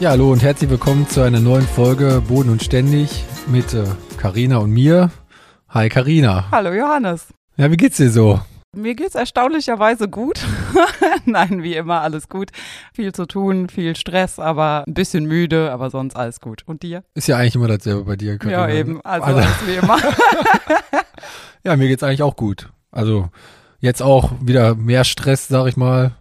Ja, 0.00 0.12
hallo 0.12 0.32
und 0.32 0.42
herzlich 0.42 0.70
willkommen 0.70 1.06
zu 1.06 1.20
einer 1.20 1.40
neuen 1.40 1.66
Folge 1.66 2.22
Boden 2.26 2.48
und 2.48 2.62
Ständig 2.62 3.22
mit 3.48 3.76
Karina 4.16 4.54
äh, 4.54 4.58
und 4.62 4.70
mir. 4.70 5.10
Hi 5.68 5.90
Karina. 5.90 6.50
Hallo 6.50 6.72
Johannes. 6.72 7.26
Ja, 7.58 7.70
wie 7.70 7.76
geht's 7.76 7.98
dir 7.98 8.10
so? 8.10 8.40
Mir 8.74 8.94
geht's 8.94 9.14
erstaunlicherweise 9.14 10.08
gut. 10.08 10.40
Nein, 11.26 11.62
wie 11.62 11.76
immer 11.76 12.00
alles 12.00 12.30
gut. 12.30 12.48
Viel 12.94 13.12
zu 13.12 13.26
tun, 13.26 13.68
viel 13.68 13.94
Stress, 13.94 14.38
aber 14.38 14.84
ein 14.86 14.94
bisschen 14.94 15.26
müde, 15.26 15.70
aber 15.70 15.90
sonst 15.90 16.16
alles 16.16 16.40
gut. 16.40 16.62
Und 16.64 16.82
dir? 16.82 17.04
Ist 17.12 17.28
ja 17.28 17.36
eigentlich 17.36 17.56
immer 17.56 17.68
dasselbe 17.68 18.04
bei 18.04 18.16
dir. 18.16 18.38
Karina. 18.38 18.70
Ja, 18.70 18.74
eben. 18.74 19.02
Also, 19.02 19.26
also 19.26 19.40
alles 19.40 19.66
wie 19.66 19.74
immer. 19.74 19.98
ja, 21.62 21.76
mir 21.76 21.88
geht's 21.88 22.02
eigentlich 22.02 22.22
auch 22.22 22.36
gut. 22.36 22.70
Also 22.90 23.28
jetzt 23.80 24.00
auch 24.02 24.32
wieder 24.40 24.74
mehr 24.74 25.04
Stress, 25.04 25.46
sag 25.48 25.66
ich 25.66 25.76
mal 25.76 26.16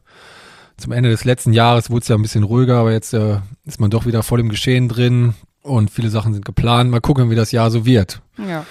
zum 0.80 0.92
Ende 0.92 1.10
des 1.10 1.26
letzten 1.26 1.54
Jahres 1.54 1.90
wurde 1.90 2.02
es 2.02 2.08
ja 2.08 2.16
ein 2.16 2.22
bisschen 2.22 2.44
ruhiger, 2.44 2.78
aber 2.78 2.92
jetzt 2.92 3.14
äh, 3.14 3.38
ist 3.66 3.80
man 3.80 3.90
doch 3.90 4.06
wieder 4.06 4.24
voll 4.24 4.40
im 4.40 4.50
Geschehen 4.50 4.90
drin 4.90 5.34
und 5.62 5.92
viele 5.92 6.10
Sachen 6.10 6.34
sind 6.34 6.46
geplant. 6.46 6.90
Mal 6.90 7.02
gucken, 7.02 7.30
wie 7.30 7.36
das 7.36 7.52
Jahr 7.52 7.72
so 7.72 7.86
wird. 7.86 8.22
Ja. 8.38 8.66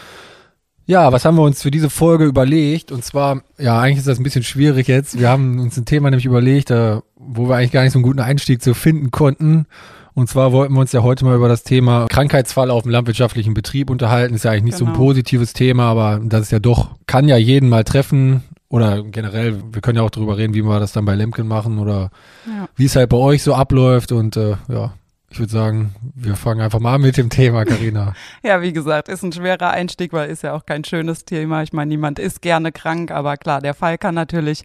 Ja, 0.87 1.13
was 1.13 1.27
haben 1.27 1.37
wir 1.37 1.43
uns 1.43 1.63
für 1.63 1.71
diese 1.71 1.91
Folge 1.91 2.25
überlegt? 2.25 2.93
Und 2.93 3.05
zwar, 3.05 3.43
ja, 3.59 3.79
eigentlich 3.79 3.99
ist 3.99 4.09
das 4.09 4.19
ein 4.19 4.23
bisschen 4.23 4.43
schwierig 4.43 4.89
jetzt. 4.89 5.21
Wir 5.21 5.29
haben 5.29 5.59
uns 5.59 5.77
ein 5.77 5.85
Thema 5.85 6.09
nämlich 6.09 6.25
überlegt, 6.25 6.71
äh, 6.71 7.01
wo 7.15 7.47
wir 7.47 7.57
eigentlich 7.57 7.73
gar 7.73 7.83
nicht 7.83 7.93
so 7.93 7.99
einen 7.99 8.05
guten 8.05 8.21
Einstieg 8.21 8.63
zu 8.63 8.73
finden 8.73 9.11
konnten. 9.11 9.67
Und 10.15 10.31
zwar 10.31 10.51
wollten 10.51 10.73
wir 10.73 10.81
uns 10.81 10.93
ja 10.93 11.03
heute 11.03 11.27
mal 11.27 11.37
über 11.37 11.47
das 11.47 11.63
Thema 11.63 12.07
Krankheitsfall 12.09 12.71
auf 12.71 12.85
dem 12.85 12.91
landwirtschaftlichen 12.91 13.53
Betrieb 13.53 13.91
unterhalten. 13.91 14.35
Ist 14.35 14.45
ja 14.45 14.51
eigentlich 14.51 14.65
nicht 14.65 14.79
genau. 14.79 14.87
so 14.87 14.93
ein 14.93 14.95
genau. 14.95 15.05
positives 15.05 15.53
Thema, 15.53 15.85
aber 15.85 16.21
das 16.25 16.45
ist 16.45 16.53
ja 16.53 16.59
doch, 16.59 16.97
kann 17.07 17.29
ja 17.29 17.37
jeden 17.37 17.69
mal 17.69 17.85
treffen. 17.85 18.43
Oder 18.71 19.03
generell, 19.03 19.63
wir 19.73 19.81
können 19.81 19.97
ja 19.97 20.03
auch 20.03 20.11
darüber 20.11 20.37
reden, 20.37 20.55
wie 20.55 20.63
wir 20.63 20.79
das 20.79 20.93
dann 20.93 21.07
bei 21.07 21.15
Lemken 21.15 21.49
machen 21.49 21.79
oder 21.79 22.11
ja. 22.47 22.69
wie 22.77 22.85
es 22.85 22.97
halt 22.97 23.09
bei 23.09 23.17
euch 23.17 23.43
so 23.43 23.55
abläuft. 23.55 24.13
Und 24.13 24.37
äh, 24.37 24.57
ja, 24.69 24.93
ich 25.31 25.39
würde 25.39 25.53
sagen, 25.53 25.95
wir 26.15 26.37
fangen 26.37 26.61
einfach 26.61 26.79
mal 26.79 26.95
an 26.95 27.03
mit 27.03 27.17
dem 27.17 27.29
Thema, 27.29 27.65
Karina. 27.65 28.15
ja, 28.43 28.63
wie 28.63 28.73
gesagt, 28.73 29.09
ist 29.09 29.23
ein 29.23 29.33
schwerer 29.33 29.71
Einstieg, 29.71 30.13
weil 30.13 30.31
ist 30.31 30.43
ja 30.43 30.55
auch 30.55 30.65
kein 30.65 30.85
schönes 30.85 31.25
Thema. 31.25 31.63
Ich 31.63 31.73
meine, 31.73 31.89
niemand 31.89 32.19
ist 32.19 32.41
gerne 32.41 32.73
krank, 32.73 33.11
aber 33.11 33.37
klar, 33.37 33.61
der 33.61 33.75
Fall 33.75 33.99
kann 33.99 34.15
natürlich 34.15 34.65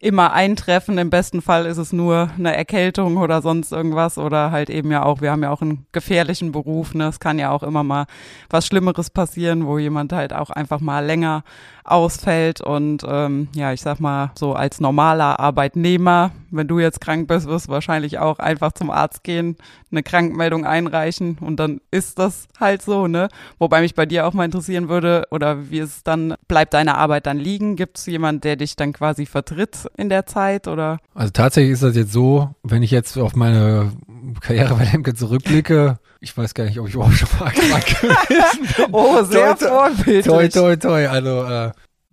immer 0.00 0.32
eintreffen. 0.32 0.98
Im 0.98 1.10
besten 1.10 1.42
Fall 1.42 1.66
ist 1.66 1.78
es 1.78 1.92
nur 1.92 2.30
eine 2.38 2.56
Erkältung 2.56 3.16
oder 3.16 3.42
sonst 3.42 3.72
irgendwas 3.72 4.18
oder 4.18 4.50
halt 4.50 4.70
eben 4.70 4.90
ja 4.90 5.02
auch, 5.04 5.20
wir 5.20 5.30
haben 5.30 5.42
ja 5.42 5.50
auch 5.50 5.62
einen 5.62 5.86
gefährlichen 5.92 6.52
Beruf. 6.52 6.94
Ne? 6.94 7.06
Es 7.08 7.20
kann 7.20 7.38
ja 7.38 7.50
auch 7.50 7.62
immer 7.62 7.82
mal 7.82 8.06
was 8.50 8.66
Schlimmeres 8.66 9.10
passieren, 9.10 9.66
wo 9.66 9.78
jemand 9.78 10.12
halt 10.12 10.32
auch 10.32 10.50
einfach 10.50 10.80
mal 10.80 11.04
länger 11.04 11.44
ausfällt 11.86 12.60
und 12.60 13.04
ähm, 13.08 13.48
ja, 13.54 13.72
ich 13.72 13.80
sag 13.80 14.00
mal 14.00 14.32
so 14.34 14.54
als 14.54 14.80
normaler 14.80 15.38
Arbeitnehmer, 15.38 16.32
wenn 16.50 16.66
du 16.66 16.80
jetzt 16.80 17.00
krank 17.00 17.28
bist, 17.28 17.46
wirst 17.46 17.68
du 17.68 17.72
wahrscheinlich 17.72 18.18
auch 18.18 18.38
einfach 18.38 18.72
zum 18.72 18.90
Arzt 18.90 19.22
gehen, 19.22 19.56
eine 19.90 20.02
Krankmeldung 20.02 20.66
einreichen 20.66 21.38
und 21.40 21.56
dann 21.56 21.80
ist 21.90 22.18
das 22.18 22.48
halt 22.58 22.82
so, 22.82 23.06
ne? 23.06 23.28
Wobei 23.58 23.80
mich 23.80 23.94
bei 23.94 24.04
dir 24.04 24.26
auch 24.26 24.32
mal 24.32 24.44
interessieren 24.44 24.88
würde 24.88 25.26
oder 25.30 25.70
wie 25.70 25.78
es 25.78 26.02
dann, 26.02 26.34
bleibt 26.48 26.74
deine 26.74 26.96
Arbeit 26.96 27.26
dann 27.26 27.38
liegen? 27.38 27.76
Gibt 27.76 27.98
es 27.98 28.06
jemand, 28.06 28.44
der 28.44 28.56
dich 28.56 28.74
dann 28.76 28.92
quasi 28.92 29.26
vertritt 29.26 29.85
in 29.96 30.08
der 30.08 30.26
Zeit 30.26 30.68
oder? 30.68 30.98
Also 31.14 31.30
tatsächlich 31.30 31.72
ist 31.72 31.82
das 31.82 31.96
jetzt 31.96 32.12
so, 32.12 32.54
wenn 32.62 32.82
ich 32.82 32.90
jetzt 32.90 33.16
auf 33.18 33.36
meine 33.36 33.92
Karriere 34.40 34.74
bei 34.74 34.84
Lemke 34.84 35.14
zurückblicke, 35.14 35.98
ich 36.20 36.36
weiß 36.36 36.54
gar 36.54 36.64
nicht, 36.64 36.78
ob 36.78 36.88
ich 36.88 36.94
überhaupt 36.94 37.14
schon 37.14 37.28
mal 37.38 37.50
krank 37.50 37.86
gewesen 37.86 38.74
bin. 38.76 38.86
Oh, 38.92 39.22
sehr 39.22 39.56
toi, 39.56 39.68
vorbildlich. 39.68 40.24
Toi, 40.24 40.48
toi, 40.48 40.76
toi. 40.76 41.06
Also, 41.06 41.44
äh, 41.44 41.72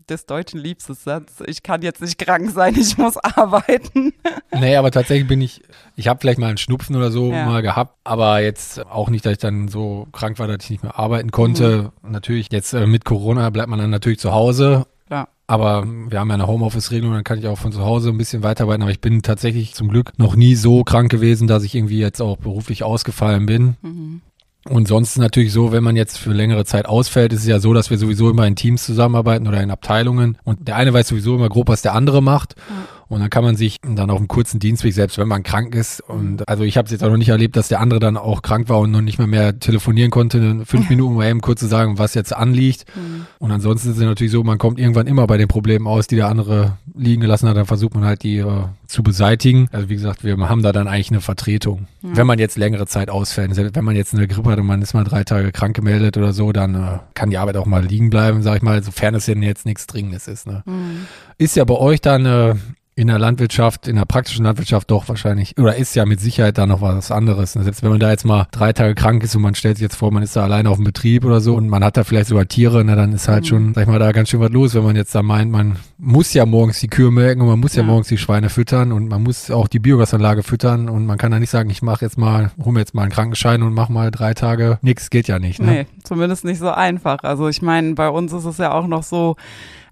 des 0.09 0.25
deutschen 0.25 0.59
liebstes 0.59 1.03
Satz. 1.03 1.41
Ich 1.45 1.63
kann 1.63 1.81
jetzt 1.81 2.01
nicht 2.01 2.17
krank 2.17 2.51
sein, 2.51 2.75
ich 2.77 2.97
muss 2.97 3.17
arbeiten. 3.17 4.13
nee, 4.51 4.75
aber 4.75 4.91
tatsächlich 4.91 5.27
bin 5.27 5.41
ich, 5.41 5.61
ich 5.95 6.07
habe 6.07 6.19
vielleicht 6.19 6.39
mal 6.39 6.47
einen 6.47 6.57
Schnupfen 6.57 6.95
oder 6.95 7.11
so 7.11 7.31
ja. 7.31 7.45
mal 7.45 7.61
gehabt, 7.61 7.97
aber 8.03 8.41
jetzt 8.41 8.85
auch 8.85 9.09
nicht, 9.09 9.25
dass 9.25 9.33
ich 9.33 9.39
dann 9.39 9.67
so 9.67 10.07
krank 10.11 10.39
war, 10.39 10.47
dass 10.47 10.63
ich 10.65 10.69
nicht 10.69 10.83
mehr 10.83 10.99
arbeiten 10.99 11.31
konnte. 11.31 11.91
Mhm. 12.01 12.11
Natürlich, 12.11 12.51
jetzt 12.51 12.73
äh, 12.73 12.85
mit 12.85 13.05
Corona 13.05 13.49
bleibt 13.49 13.69
man 13.69 13.79
dann 13.79 13.89
natürlich 13.89 14.19
zu 14.19 14.33
Hause 14.33 14.85
aber 15.47 15.85
wir 15.85 16.19
haben 16.19 16.29
ja 16.29 16.35
eine 16.35 16.47
Homeoffice-Regelung, 16.47 17.13
dann 17.13 17.23
kann 17.23 17.39
ich 17.39 17.47
auch 17.47 17.57
von 17.57 17.71
zu 17.71 17.81
Hause 17.81 18.09
ein 18.09 18.17
bisschen 18.17 18.43
weiterarbeiten. 18.43 18.81
Aber 18.81 18.91
ich 18.91 19.01
bin 19.01 19.21
tatsächlich 19.21 19.73
zum 19.73 19.89
Glück 19.89 20.17
noch 20.17 20.35
nie 20.35 20.55
so 20.55 20.83
krank 20.83 21.11
gewesen, 21.11 21.47
dass 21.47 21.63
ich 21.63 21.75
irgendwie 21.75 21.99
jetzt 21.99 22.21
auch 22.21 22.37
beruflich 22.37 22.83
ausgefallen 22.83 23.45
bin. 23.45 23.75
Mhm. 23.81 24.21
Und 24.69 24.87
sonst 24.87 25.09
ist 25.09 25.17
natürlich 25.17 25.51
so, 25.51 25.73
wenn 25.73 25.83
man 25.83 25.97
jetzt 25.97 26.17
für 26.17 26.31
längere 26.31 26.63
Zeit 26.63 26.85
ausfällt, 26.85 27.33
ist 27.33 27.41
es 27.41 27.47
ja 27.47 27.59
so, 27.59 27.73
dass 27.73 27.89
wir 27.89 27.97
sowieso 27.97 28.29
immer 28.29 28.47
in 28.47 28.55
Teams 28.55 28.85
zusammenarbeiten 28.85 29.45
oder 29.45 29.61
in 29.61 29.71
Abteilungen. 29.71 30.37
Und 30.45 30.69
der 30.69 30.77
eine 30.77 30.93
weiß 30.93 31.09
sowieso 31.09 31.35
immer 31.35 31.49
grob, 31.49 31.67
was 31.67 31.81
der 31.81 31.93
andere 31.93 32.23
macht. 32.23 32.55
Mhm. 32.55 32.73
Und 33.07 33.19
dann 33.19 33.29
kann 33.29 33.43
man 33.43 33.55
sich 33.55 33.77
dann 33.81 34.09
auf 34.09 34.17
einem 34.17 34.27
kurzen 34.27 34.59
Dienstweg, 34.59 34.93
selbst 34.93 35.17
wenn 35.17 35.27
man 35.27 35.43
krank 35.43 35.75
ist, 35.75 36.01
und 36.01 36.47
also 36.47 36.63
ich 36.63 36.77
habe 36.77 36.85
es 36.85 36.91
jetzt 36.91 37.03
auch 37.03 37.09
noch 37.09 37.17
nicht 37.17 37.29
erlebt, 37.29 37.55
dass 37.55 37.67
der 37.67 37.79
andere 37.79 37.99
dann 37.99 38.17
auch 38.17 38.41
krank 38.41 38.69
war 38.69 38.79
und 38.79 38.91
noch 38.91 39.01
nicht 39.01 39.17
mehr 39.17 39.27
mehr 39.27 39.59
telefonieren 39.59 40.11
konnte, 40.11 40.63
fünf 40.65 40.89
Minuten 40.89 41.15
mal 41.15 41.29
eben 41.29 41.41
kurz 41.41 41.59
zu 41.59 41.67
sagen, 41.67 41.97
was 41.97 42.13
jetzt 42.13 42.35
anliegt. 42.35 42.85
Mhm. 42.95 43.25
Und 43.39 43.51
ansonsten 43.51 43.91
ist 43.91 43.97
es 43.97 44.03
natürlich 44.03 44.31
so, 44.31 44.43
man 44.43 44.57
kommt 44.57 44.79
irgendwann 44.79 45.07
immer 45.07 45.27
bei 45.27 45.37
den 45.37 45.47
Problemen 45.47 45.87
aus, 45.87 46.07
die 46.07 46.15
der 46.15 46.27
andere 46.27 46.77
liegen 46.95 47.21
gelassen 47.21 47.49
hat, 47.49 47.57
dann 47.57 47.65
versucht 47.65 47.95
man 47.95 48.05
halt 48.05 48.23
die 48.23 48.37
äh, 48.37 48.63
zu 48.87 49.03
beseitigen. 49.03 49.67
Also 49.71 49.89
wie 49.89 49.95
gesagt, 49.95 50.23
wir 50.23 50.37
haben 50.37 50.61
da 50.61 50.71
dann 50.71 50.87
eigentlich 50.87 51.11
eine 51.11 51.21
Vertretung. 51.21 51.87
Mhm. 52.01 52.17
Wenn 52.17 52.27
man 52.27 52.39
jetzt 52.39 52.57
längere 52.57 52.85
Zeit 52.85 53.09
ausfällt, 53.09 53.55
wenn 53.55 53.85
man 53.85 53.95
jetzt 53.95 54.13
eine 54.13 54.27
Grippe 54.27 54.51
hat 54.51 54.59
und 54.59 54.67
man 54.67 54.81
ist 54.81 54.93
mal 54.93 55.03
drei 55.03 55.23
Tage 55.23 55.51
krank 55.51 55.75
gemeldet 55.75 56.17
oder 56.17 56.33
so, 56.33 56.51
dann 56.51 56.75
äh, 56.75 56.99
kann 57.13 57.29
die 57.29 57.37
Arbeit 57.37 57.57
auch 57.57 57.65
mal 57.65 57.83
liegen 57.83 58.09
bleiben, 58.09 58.41
sag 58.43 58.57
ich 58.57 58.61
mal, 58.61 58.83
sofern 58.83 59.15
es 59.15 59.25
denn 59.25 59.41
jetzt 59.41 59.65
nichts 59.65 59.87
Dringendes 59.87 60.27
ist. 60.27 60.47
Ne? 60.47 60.63
Mhm. 60.65 61.07
Ist 61.37 61.55
ja 61.55 61.65
bei 61.65 61.75
euch 61.75 62.01
dann 62.01 62.25
äh, 62.25 62.55
in 62.95 63.07
der 63.07 63.17
Landwirtschaft, 63.17 63.87
in 63.87 63.95
der 63.95 64.05
praktischen 64.05 64.45
Landwirtschaft 64.45 64.91
doch 64.91 65.09
wahrscheinlich, 65.09 65.57
oder 65.57 65.75
ist 65.75 65.95
ja 65.95 66.05
mit 66.05 66.19
Sicherheit 66.19 66.57
da 66.57 66.67
noch 66.67 66.81
was 66.81 67.11
anderes. 67.11 67.53
Selbst 67.53 67.81
wenn 67.81 67.89
man 67.89 67.99
da 67.99 68.11
jetzt 68.11 68.25
mal 68.25 68.47
drei 68.51 68.71
Tage 68.73 68.93
krank 68.93 69.23
ist 69.23 69.35
und 69.35 69.41
man 69.41 69.55
stellt 69.55 69.77
sich 69.77 69.83
jetzt 69.83 69.95
vor, 69.95 70.11
man 70.11 70.21
ist 70.21 70.35
da 70.35 70.43
alleine 70.43 70.69
auf 70.69 70.77
dem 70.77 70.85
Betrieb 70.85 71.25
oder 71.25 71.41
so 71.41 71.55
und 71.55 71.69
man 71.69 71.83
hat 71.83 71.97
da 71.97 72.03
vielleicht 72.03 72.27
sogar 72.27 72.47
Tiere, 72.47 72.83
na, 72.83 72.95
dann 72.95 73.13
ist 73.13 73.27
halt 73.27 73.43
mhm. 73.43 73.47
schon, 73.47 73.73
sag 73.73 73.83
ich 73.83 73.87
mal, 73.87 73.99
da 73.99 74.11
ganz 74.11 74.29
schön 74.29 74.39
was 74.39 74.51
los, 74.51 74.75
wenn 74.75 74.83
man 74.83 74.95
jetzt 74.95 75.15
da 75.15 75.23
meint, 75.23 75.51
man 75.51 75.77
muss 75.97 76.33
ja 76.33 76.45
morgens 76.45 76.79
die 76.79 76.87
Kühe 76.87 77.09
melken 77.09 77.41
und 77.41 77.47
man 77.47 77.59
muss 77.59 77.75
ja, 77.75 77.81
ja 77.81 77.87
morgens 77.87 78.09
die 78.09 78.17
Schweine 78.17 78.49
füttern 78.49 78.91
und 78.91 79.07
man 79.07 79.23
muss 79.23 79.49
auch 79.49 79.67
die 79.67 79.79
Biogasanlage 79.79 80.43
füttern 80.43 80.89
und 80.89 81.05
man 81.05 81.17
kann 81.17 81.31
da 81.31 81.39
nicht 81.39 81.49
sagen, 81.49 81.69
ich 81.69 81.81
mache 81.81 82.05
jetzt 82.05 82.17
mal, 82.17 82.51
hol 82.63 82.73
mir 82.73 82.79
jetzt 82.79 82.93
mal 82.93 83.03
einen 83.03 83.11
Krankenschein 83.11 83.63
und 83.63 83.73
mach 83.73 83.89
mal 83.89 84.11
drei 84.11 84.33
Tage 84.33 84.77
nix, 84.81 85.09
geht 85.09 85.27
ja 85.27 85.39
nicht. 85.39 85.59
Ne? 85.59 85.71
Nee, 85.71 85.85
zumindest 86.03 86.45
nicht 86.45 86.59
so 86.59 86.69
einfach. 86.69 87.19
Also 87.23 87.47
ich 87.47 87.61
meine, 87.61 87.95
bei 87.95 88.09
uns 88.09 88.33
ist 88.33 88.45
es 88.45 88.57
ja 88.57 88.71
auch 88.71 88.87
noch 88.87 89.03
so, 89.03 89.35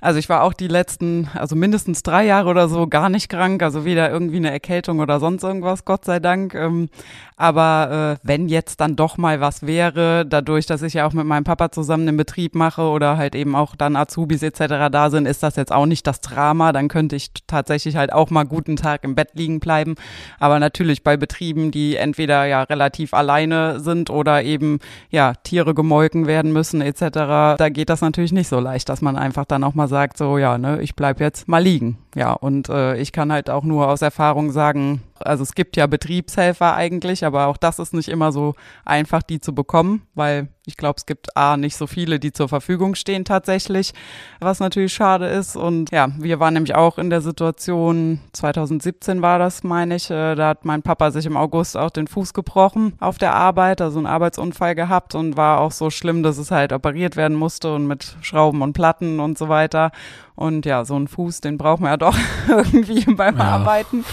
also 0.02 0.18
ich 0.18 0.30
war 0.30 0.42
auch 0.42 0.54
die 0.54 0.68
letzten, 0.68 1.30
also 1.36 1.56
mindestens 1.56 2.02
drei 2.02 2.26
Jahre 2.26 2.50
oder 2.50 2.68
so 2.68 2.88
gar 2.88 3.10
nicht 3.10 3.30
krank, 3.30 3.62
also 3.62 3.86
weder 3.86 4.10
irgendwie 4.12 4.38
eine 4.38 4.52
Erkältung 4.52 5.00
oder 5.00 5.20
sonst 5.20 5.44
irgendwas, 5.44 5.86
Gott 5.86 6.06
sei 6.06 6.20
Dank. 6.20 6.56
Ähm, 6.56 6.90
aber 7.38 8.18
äh, 8.22 8.28
wenn 8.28 8.50
jetzt 8.50 8.82
dann 8.82 8.96
doch 8.96 9.18
mal 9.18 9.42
was 9.42 9.66
wäre, 9.66 10.26
dadurch, 10.26 10.66
dass 10.66 10.82
ich 10.82 10.96
ja 10.96 11.08
auch 11.08 11.14
mit 11.14 11.26
meinem 11.26 11.44
Papa 11.44 11.72
zusammen 11.72 12.08
den 12.08 12.18
Betrieb 12.18 12.56
mache 12.56 12.84
oder 12.84 13.18
halt 13.18 13.36
eben 13.36 13.56
auch 13.56 13.76
dann 13.76 13.96
Azubis 13.96 14.44
etc. 14.44 14.92
da 14.92 15.10
sind, 15.12 15.28
ist 15.28 15.44
das 15.44 15.56
jetzt 15.56 15.72
auch 15.72 15.86
nicht 15.86 16.06
das 16.08 16.22
Drama. 16.22 16.72
Dann 16.72 16.88
könnte 16.88 17.16
ich 17.16 17.32
tatsächlich 17.48 17.96
halt 17.96 18.12
auch 18.12 18.32
mal 18.32 18.44
guten 18.44 18.76
Tag 18.76 19.04
im 19.04 19.16
Bett 19.16 19.30
liegen 19.34 19.60
bleiben. 19.60 19.96
Aber 20.40 20.60
natürlich 20.60 21.04
bei 21.04 21.16
Betrieben, 21.16 21.72
die 21.72 21.96
entweder 21.96 22.46
ja 22.46 22.64
relativ 22.64 23.14
alleine 23.14 23.80
sind 23.80 24.10
oder 24.10 24.44
eben 24.44 24.80
ja 25.10 25.34
Tiere 25.44 25.74
gemolken 25.74 26.28
werden 26.28 26.52
müssen 26.54 26.82
etc., 26.82 27.02
da 27.12 27.70
geht 27.70 27.90
das 27.90 28.02
natürlich 28.02 28.32
nicht 28.32 28.48
so 28.48 28.60
leicht, 28.60 28.90
dass 28.90 29.02
man 29.02 29.16
einfach 29.16 29.46
dann 29.46 29.64
auch 29.64 29.74
mal 29.74 29.88
sagt, 29.92 30.18
so 30.18 30.40
ja, 30.40 30.58
ne, 30.58 30.82
ich 30.82 30.96
bleib 30.96 31.20
jetzt 31.20 31.48
mal 31.48 31.62
liegen. 31.62 32.00
Ja, 32.16 32.34
und 32.34 32.70
äh, 32.70 32.98
ich 32.98 33.12
kann 33.12 33.32
halt 33.32 33.52
auch 33.52 33.64
nur 33.64 33.88
aus 33.88 34.02
Erfahrung 34.02 34.52
sagen, 34.52 35.04
also 35.26 35.44
es 35.44 35.56
gibt 35.56 35.78
ja 35.78 35.88
Betriebshelfer 35.88 36.76
eigentlich, 36.76 37.26
aber 37.26 37.48
auch 37.48 37.58
das 37.58 37.80
ist 37.80 37.94
nicht 37.94 38.10
immer 38.10 38.32
so 38.32 38.56
einfach, 38.86 39.24
die 39.24 39.40
zu 39.40 39.54
bekommen, 39.54 40.04
weil 40.14 40.50
ich 40.68 40.78
glaube, 40.78 40.98
es 40.98 41.08
gibt 41.08 41.36
A, 41.36 41.58
nicht 41.58 41.76
so 41.76 41.88
viele, 41.88 42.20
die 42.20 42.32
zur 42.32 42.48
Verfügung 42.48 42.94
stehen 42.94 43.26
tatsächlich, 43.26 43.94
was 44.40 44.60
natürlich 44.60 44.94
schade 44.94 45.28
ist. 45.28 45.56
Und 45.56 45.92
ja, 45.92 46.10
wir 46.20 46.40
waren 46.40 46.54
nämlich 46.54 46.76
auch 46.76 47.00
in 47.00 47.10
der 47.10 47.22
Situation, 47.22 48.20
2017 48.34 49.22
war 49.24 49.40
das, 49.40 49.64
meine 49.64 49.96
ich, 49.96 50.12
äh, 50.12 50.36
da 50.36 50.50
hat 50.50 50.66
mein 50.66 50.84
Papa 50.84 51.10
sich 51.10 51.26
im 51.26 51.36
August 51.36 51.76
auch 51.76 51.90
den 51.90 52.08
Fuß 52.08 52.34
gebrochen 52.34 52.94
auf 53.00 53.18
der 53.18 53.34
Arbeit, 53.34 53.82
also 53.82 53.98
einen 53.98 54.08
Arbeitsunfall 54.08 54.76
gehabt 54.76 55.16
und 55.16 55.36
war 55.36 55.60
auch 55.60 55.72
so 55.72 55.90
schlimm, 55.90 56.22
dass 56.22 56.38
es 56.38 56.52
halt 56.52 56.74
operiert 56.74 57.16
werden 57.16 57.38
musste 57.38 57.74
und 57.74 57.88
mit 57.88 58.16
Schrauben 58.22 58.62
und 58.62 58.74
Platten 58.74 59.20
und 59.20 59.40
so 59.40 59.50
weiter. 59.50 59.92
Und 60.36 60.66
ja, 60.66 60.86
so 60.86 60.96
einen 60.96 61.08
Fuß, 61.08 61.42
den 61.42 61.58
braucht 61.58 61.82
man 61.82 61.92
ja 61.92 61.98
doch 61.98 62.18
irgendwie 62.48 63.04
beim 63.14 63.38
ja. 63.38 63.44
Arbeiten. 63.44 64.06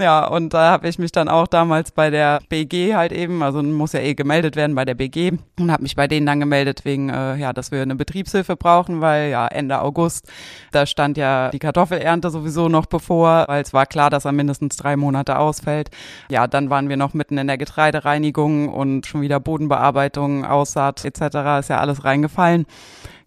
Ja, 0.00 0.28
und 0.28 0.54
da 0.54 0.70
habe 0.70 0.88
ich 0.88 1.00
mich 1.00 1.10
dann 1.10 1.28
auch 1.28 1.48
damals 1.48 1.90
bei 1.90 2.08
der 2.08 2.38
BG 2.48 2.94
halt 2.94 3.10
eben, 3.10 3.42
also 3.42 3.64
muss 3.64 3.92
ja 3.92 4.00
eh 4.00 4.14
gemeldet 4.14 4.54
werden 4.54 4.76
bei 4.76 4.84
der 4.84 4.94
BG 4.94 5.32
und 5.58 5.72
habe 5.72 5.82
mich 5.82 5.96
bei 5.96 6.06
denen 6.06 6.24
dann 6.24 6.38
gemeldet 6.38 6.84
wegen, 6.84 7.08
äh, 7.08 7.34
ja, 7.34 7.52
dass 7.52 7.72
wir 7.72 7.82
eine 7.82 7.96
Betriebshilfe 7.96 8.54
brauchen, 8.54 9.00
weil 9.00 9.28
ja 9.30 9.48
Ende 9.48 9.80
August, 9.80 10.30
da 10.70 10.86
stand 10.86 11.16
ja 11.16 11.50
die 11.50 11.58
Kartoffelernte 11.58 12.30
sowieso 12.30 12.68
noch 12.68 12.86
bevor, 12.86 13.46
weil 13.48 13.60
es 13.60 13.72
war 13.72 13.86
klar, 13.86 14.08
dass 14.08 14.24
er 14.24 14.30
mindestens 14.30 14.76
drei 14.76 14.96
Monate 14.96 15.36
ausfällt. 15.36 15.90
Ja, 16.30 16.46
dann 16.46 16.70
waren 16.70 16.88
wir 16.88 16.96
noch 16.96 17.12
mitten 17.12 17.36
in 17.36 17.48
der 17.48 17.58
Getreidereinigung 17.58 18.68
und 18.68 19.04
schon 19.04 19.20
wieder 19.20 19.40
Bodenbearbeitung, 19.40 20.44
Aussaat 20.44 21.04
etc. 21.04 21.58
ist 21.58 21.70
ja 21.70 21.78
alles 21.80 22.04
reingefallen. 22.04 22.66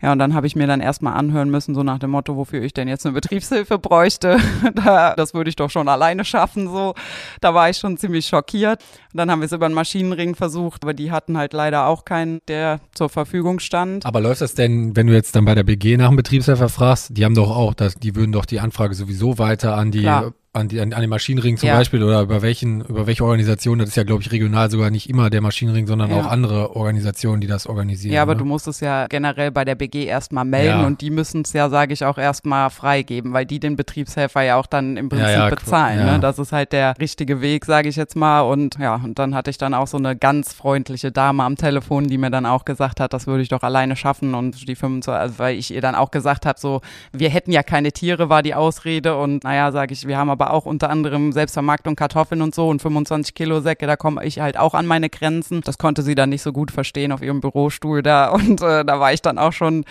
Ja, 0.02 0.12
und 0.12 0.20
dann 0.20 0.34
habe 0.34 0.48
ich 0.48 0.56
mir 0.56 0.66
dann 0.66 0.82
erstmal 0.82 1.14
anhören 1.14 1.50
müssen, 1.50 1.76
so 1.76 1.84
nach 1.84 2.00
dem 2.00 2.10
Motto, 2.10 2.36
wofür 2.36 2.62
ich 2.64 2.74
denn 2.74 2.88
jetzt 2.88 3.06
eine 3.06 3.14
Betriebshilfe 3.14 3.78
bräuchte. 3.78 4.38
da, 4.74 5.14
das 5.16 5.34
würde 5.34 5.50
ich 5.50 5.56
doch 5.56 5.70
schon 5.70 5.88
alleine 5.88 6.26
schaffen, 6.26 6.68
so. 6.68 6.96
Da 7.40 7.54
war 7.54 7.70
ich 7.70 7.78
schon 7.78 7.98
ziemlich 7.98 8.28
schockiert. 8.28 8.84
Und 9.14 9.18
dann 9.18 9.32
haben 9.32 9.42
wir 9.42 9.46
es 9.46 9.52
über 9.52 9.66
einen 9.66 9.76
Maschinenring 9.76 10.36
versucht, 10.36 10.84
aber 10.84 10.94
die 10.94 11.12
hatten 11.12 11.38
halt 11.38 11.54
leider 11.54 11.88
auch 11.88 12.06
keinen, 12.06 12.40
der 12.48 12.80
zur 12.94 13.10
Verfügung 13.10 13.60
stand. 13.60 14.06
Aber 14.06 14.22
läuft 14.22 14.42
das 14.42 14.54
denn, 14.54 14.96
wenn 14.96 15.08
du 15.08 15.14
jetzt 15.14 15.36
dann 15.36 15.46
bei 15.46 15.56
der 15.56 15.64
BG 15.64 15.98
nach 15.98 16.08
einem 16.08 16.18
Betriebshelfer 16.18 16.70
fragst, 16.70 17.16
die 17.18 17.26
haben 17.26 17.36
doch 17.36 17.56
auch, 17.56 17.74
das, 17.74 17.96
die 17.96 18.16
würden 18.16 18.32
doch 18.32 18.46
die 18.46 18.60
Anfrage 18.60 18.94
sowieso 18.94 19.38
weiter 19.38 19.76
an 19.76 19.92
die 19.92 20.02
Klar 20.02 20.34
an, 20.54 20.68
die, 20.68 20.82
an, 20.82 20.92
an 20.92 21.02
den 21.02 21.10
Maschinenring 21.10 21.56
zum 21.58 21.68
ja. 21.70 21.78
Beispiel 21.78 22.04
oder 22.04 22.22
über 22.22 22.42
welchen, 22.42 22.82
über 22.82 23.08
welche 23.08 23.24
Organisation, 23.24 23.80
das 23.80 23.90
ist 23.90 23.96
ja, 23.96 24.04
glaube 24.04 24.22
ich, 24.22 24.32
regional 24.32 24.70
sogar 24.70 24.90
nicht 24.90 25.10
immer 25.10 25.30
der 25.30 25.40
Maschinenring, 25.40 25.88
sondern 25.88 26.12
ja. 26.12 26.18
auch 26.18 26.28
andere 26.28 26.76
Organisationen, 26.76 27.40
die 27.40 27.48
das 27.48 27.68
organisieren. 27.68 28.14
Ja, 28.14 28.22
aber 28.22 28.34
ne? 28.34 28.40
du 28.40 28.46
musst 28.46 28.68
es 28.68 28.82
ja 28.82 29.08
generell 29.08 29.52
bei 29.52 29.64
der 29.64 29.76
BG 29.76 30.06
erstmal 30.06 30.44
melden 30.44 30.82
ja. 30.82 30.86
und 30.86 31.00
die 31.00 31.10
müssen 31.10 31.44
es 31.44 31.54
ja, 31.54 31.70
sage 31.70 31.94
ich, 31.94 32.04
auch 32.04 32.18
erstmal 32.18 32.70
freigeben, 32.70 33.32
weil 33.32 33.46
die 33.46 33.62
den 33.62 33.78
Betriebshelfer 33.78 34.42
ja 34.42 34.58
auch 34.58 34.66
dann 34.66 34.98
im 34.98 35.08
Prinzip 35.08 35.50
bezahlen. 35.50 36.06
Ne? 36.06 36.20
Das 36.20 36.38
ist 36.38 36.52
halt 36.52 36.74
der 36.74 36.96
richtige 37.00 37.40
Weg, 37.40 37.64
sage 37.64 37.88
ich 37.88 37.96
jetzt 37.96 38.18
mal. 38.18 38.42
Und 38.42 38.78
ja, 38.78 39.01
und 39.04 39.20
dann 39.20 39.36
hatte 39.36 39.50
ich 39.50 39.58
dann 39.58 39.74
auch 39.74 39.88
so 39.88 39.98
eine 39.98 40.16
ganz 40.16 40.54
freundliche 40.54 41.12
Dame 41.12 41.44
am 41.44 41.56
Telefon, 41.56 42.08
die 42.08 42.18
mir 42.18 42.32
dann 42.32 42.46
auch 42.46 42.66
gesagt 42.66 43.00
hat, 43.00 43.14
das 43.14 43.28
würde 43.28 43.44
ich 43.44 43.50
doch 43.50 43.64
alleine 43.64 43.96
schaffen 43.96 44.36
und 44.36 44.68
die 44.68 44.76
25, 44.76 45.14
also 45.14 45.40
weil 45.40 45.58
ich 45.58 45.74
ihr 45.74 45.82
dann 45.82 45.96
auch 45.96 46.12
gesagt 46.12 46.46
habe, 46.46 46.60
so, 46.60 46.82
wir 47.12 47.30
hätten 47.30 47.52
ja 47.52 47.64
keine 47.64 47.92
Tiere, 47.92 48.30
war 48.30 48.44
die 48.44 48.56
Ausrede 48.56 49.18
und 49.18 49.44
naja, 49.44 49.72
sage 49.72 49.94
ich, 49.94 50.08
wir 50.08 50.18
haben 50.18 50.30
aber 50.30 50.54
auch 50.54 50.66
unter 50.66 50.90
anderem 50.90 51.32
Selbstvermarktung 51.32 51.96
Kartoffeln 51.96 52.42
und 52.42 52.56
so 52.56 52.70
und 52.70 52.82
25 52.82 53.34
Kilo 53.36 53.62
Säcke, 53.62 53.88
da 53.88 53.96
komme 53.96 54.24
ich 54.26 54.40
halt 54.40 54.58
auch 54.58 54.74
an 54.74 54.86
meine 54.86 55.10
Grenzen. 55.10 55.62
Das 55.62 55.78
konnte 55.78 56.02
sie 56.02 56.16
dann 56.16 56.30
nicht 56.30 56.42
so 56.42 56.52
gut 56.52 56.72
verstehen 56.72 57.12
auf 57.12 57.22
ihrem 57.22 57.42
Bürostuhl 57.42 58.02
da 58.02 58.30
und 58.32 58.62
äh, 58.62 58.86
da 58.86 59.00
war 59.00 59.14
ich 59.14 59.22
dann 59.22 59.38
auch 59.38 59.54
schon 59.54 59.86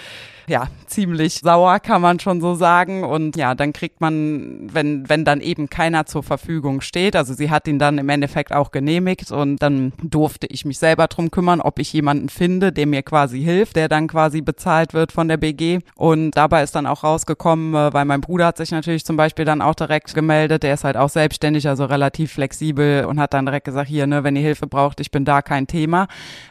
ja, 0.50 0.66
ziemlich 0.86 1.38
sauer, 1.38 1.78
kann 1.78 2.02
man 2.02 2.18
schon 2.18 2.40
so 2.40 2.54
sagen. 2.56 3.04
Und 3.04 3.36
ja, 3.36 3.54
dann 3.54 3.72
kriegt 3.72 4.00
man, 4.00 4.68
wenn, 4.72 5.08
wenn 5.08 5.24
dann 5.24 5.40
eben 5.40 5.70
keiner 5.70 6.06
zur 6.06 6.24
Verfügung 6.24 6.80
steht, 6.80 7.14
also 7.14 7.34
sie 7.34 7.50
hat 7.50 7.68
ihn 7.68 7.78
dann 7.78 7.98
im 7.98 8.08
Endeffekt 8.08 8.52
auch 8.52 8.72
genehmigt 8.72 8.99
und 9.30 9.62
dann 9.62 9.92
durfte 10.02 10.46
ich 10.46 10.64
mich 10.64 10.78
selber 10.78 11.06
drum 11.06 11.30
kümmern, 11.30 11.60
ob 11.60 11.78
ich 11.78 11.92
jemanden 11.92 12.28
finde, 12.28 12.72
der 12.72 12.86
mir 12.86 13.02
quasi 13.02 13.42
hilft, 13.42 13.76
der 13.76 13.88
dann 13.88 14.08
quasi 14.08 14.40
bezahlt 14.40 14.94
wird 14.94 15.12
von 15.12 15.28
der 15.28 15.36
BG. 15.36 15.80
Und 15.94 16.32
dabei 16.32 16.62
ist 16.62 16.74
dann 16.74 16.86
auch 16.86 17.04
rausgekommen, 17.04 17.74
äh, 17.74 17.92
weil 17.92 18.04
mein 18.04 18.20
Bruder 18.20 18.46
hat 18.46 18.56
sich 18.56 18.70
natürlich 18.70 19.04
zum 19.04 19.16
Beispiel 19.16 19.44
dann 19.44 19.62
auch 19.62 19.74
direkt 19.74 20.14
gemeldet, 20.14 20.62
der 20.62 20.74
ist 20.74 20.84
halt 20.84 20.96
auch 20.96 21.08
selbstständig, 21.08 21.68
also 21.68 21.84
relativ 21.84 22.32
flexibel 22.32 23.04
und 23.04 23.20
hat 23.20 23.34
dann 23.34 23.46
direkt 23.46 23.64
gesagt, 23.64 23.88
hier, 23.88 24.06
ne, 24.06 24.24
wenn 24.24 24.36
ihr 24.36 24.42
Hilfe 24.42 24.66
braucht, 24.66 25.00
ich 25.00 25.10
bin 25.10 25.24
da 25.24 25.42
kein 25.42 25.66
Thema. 25.66 26.08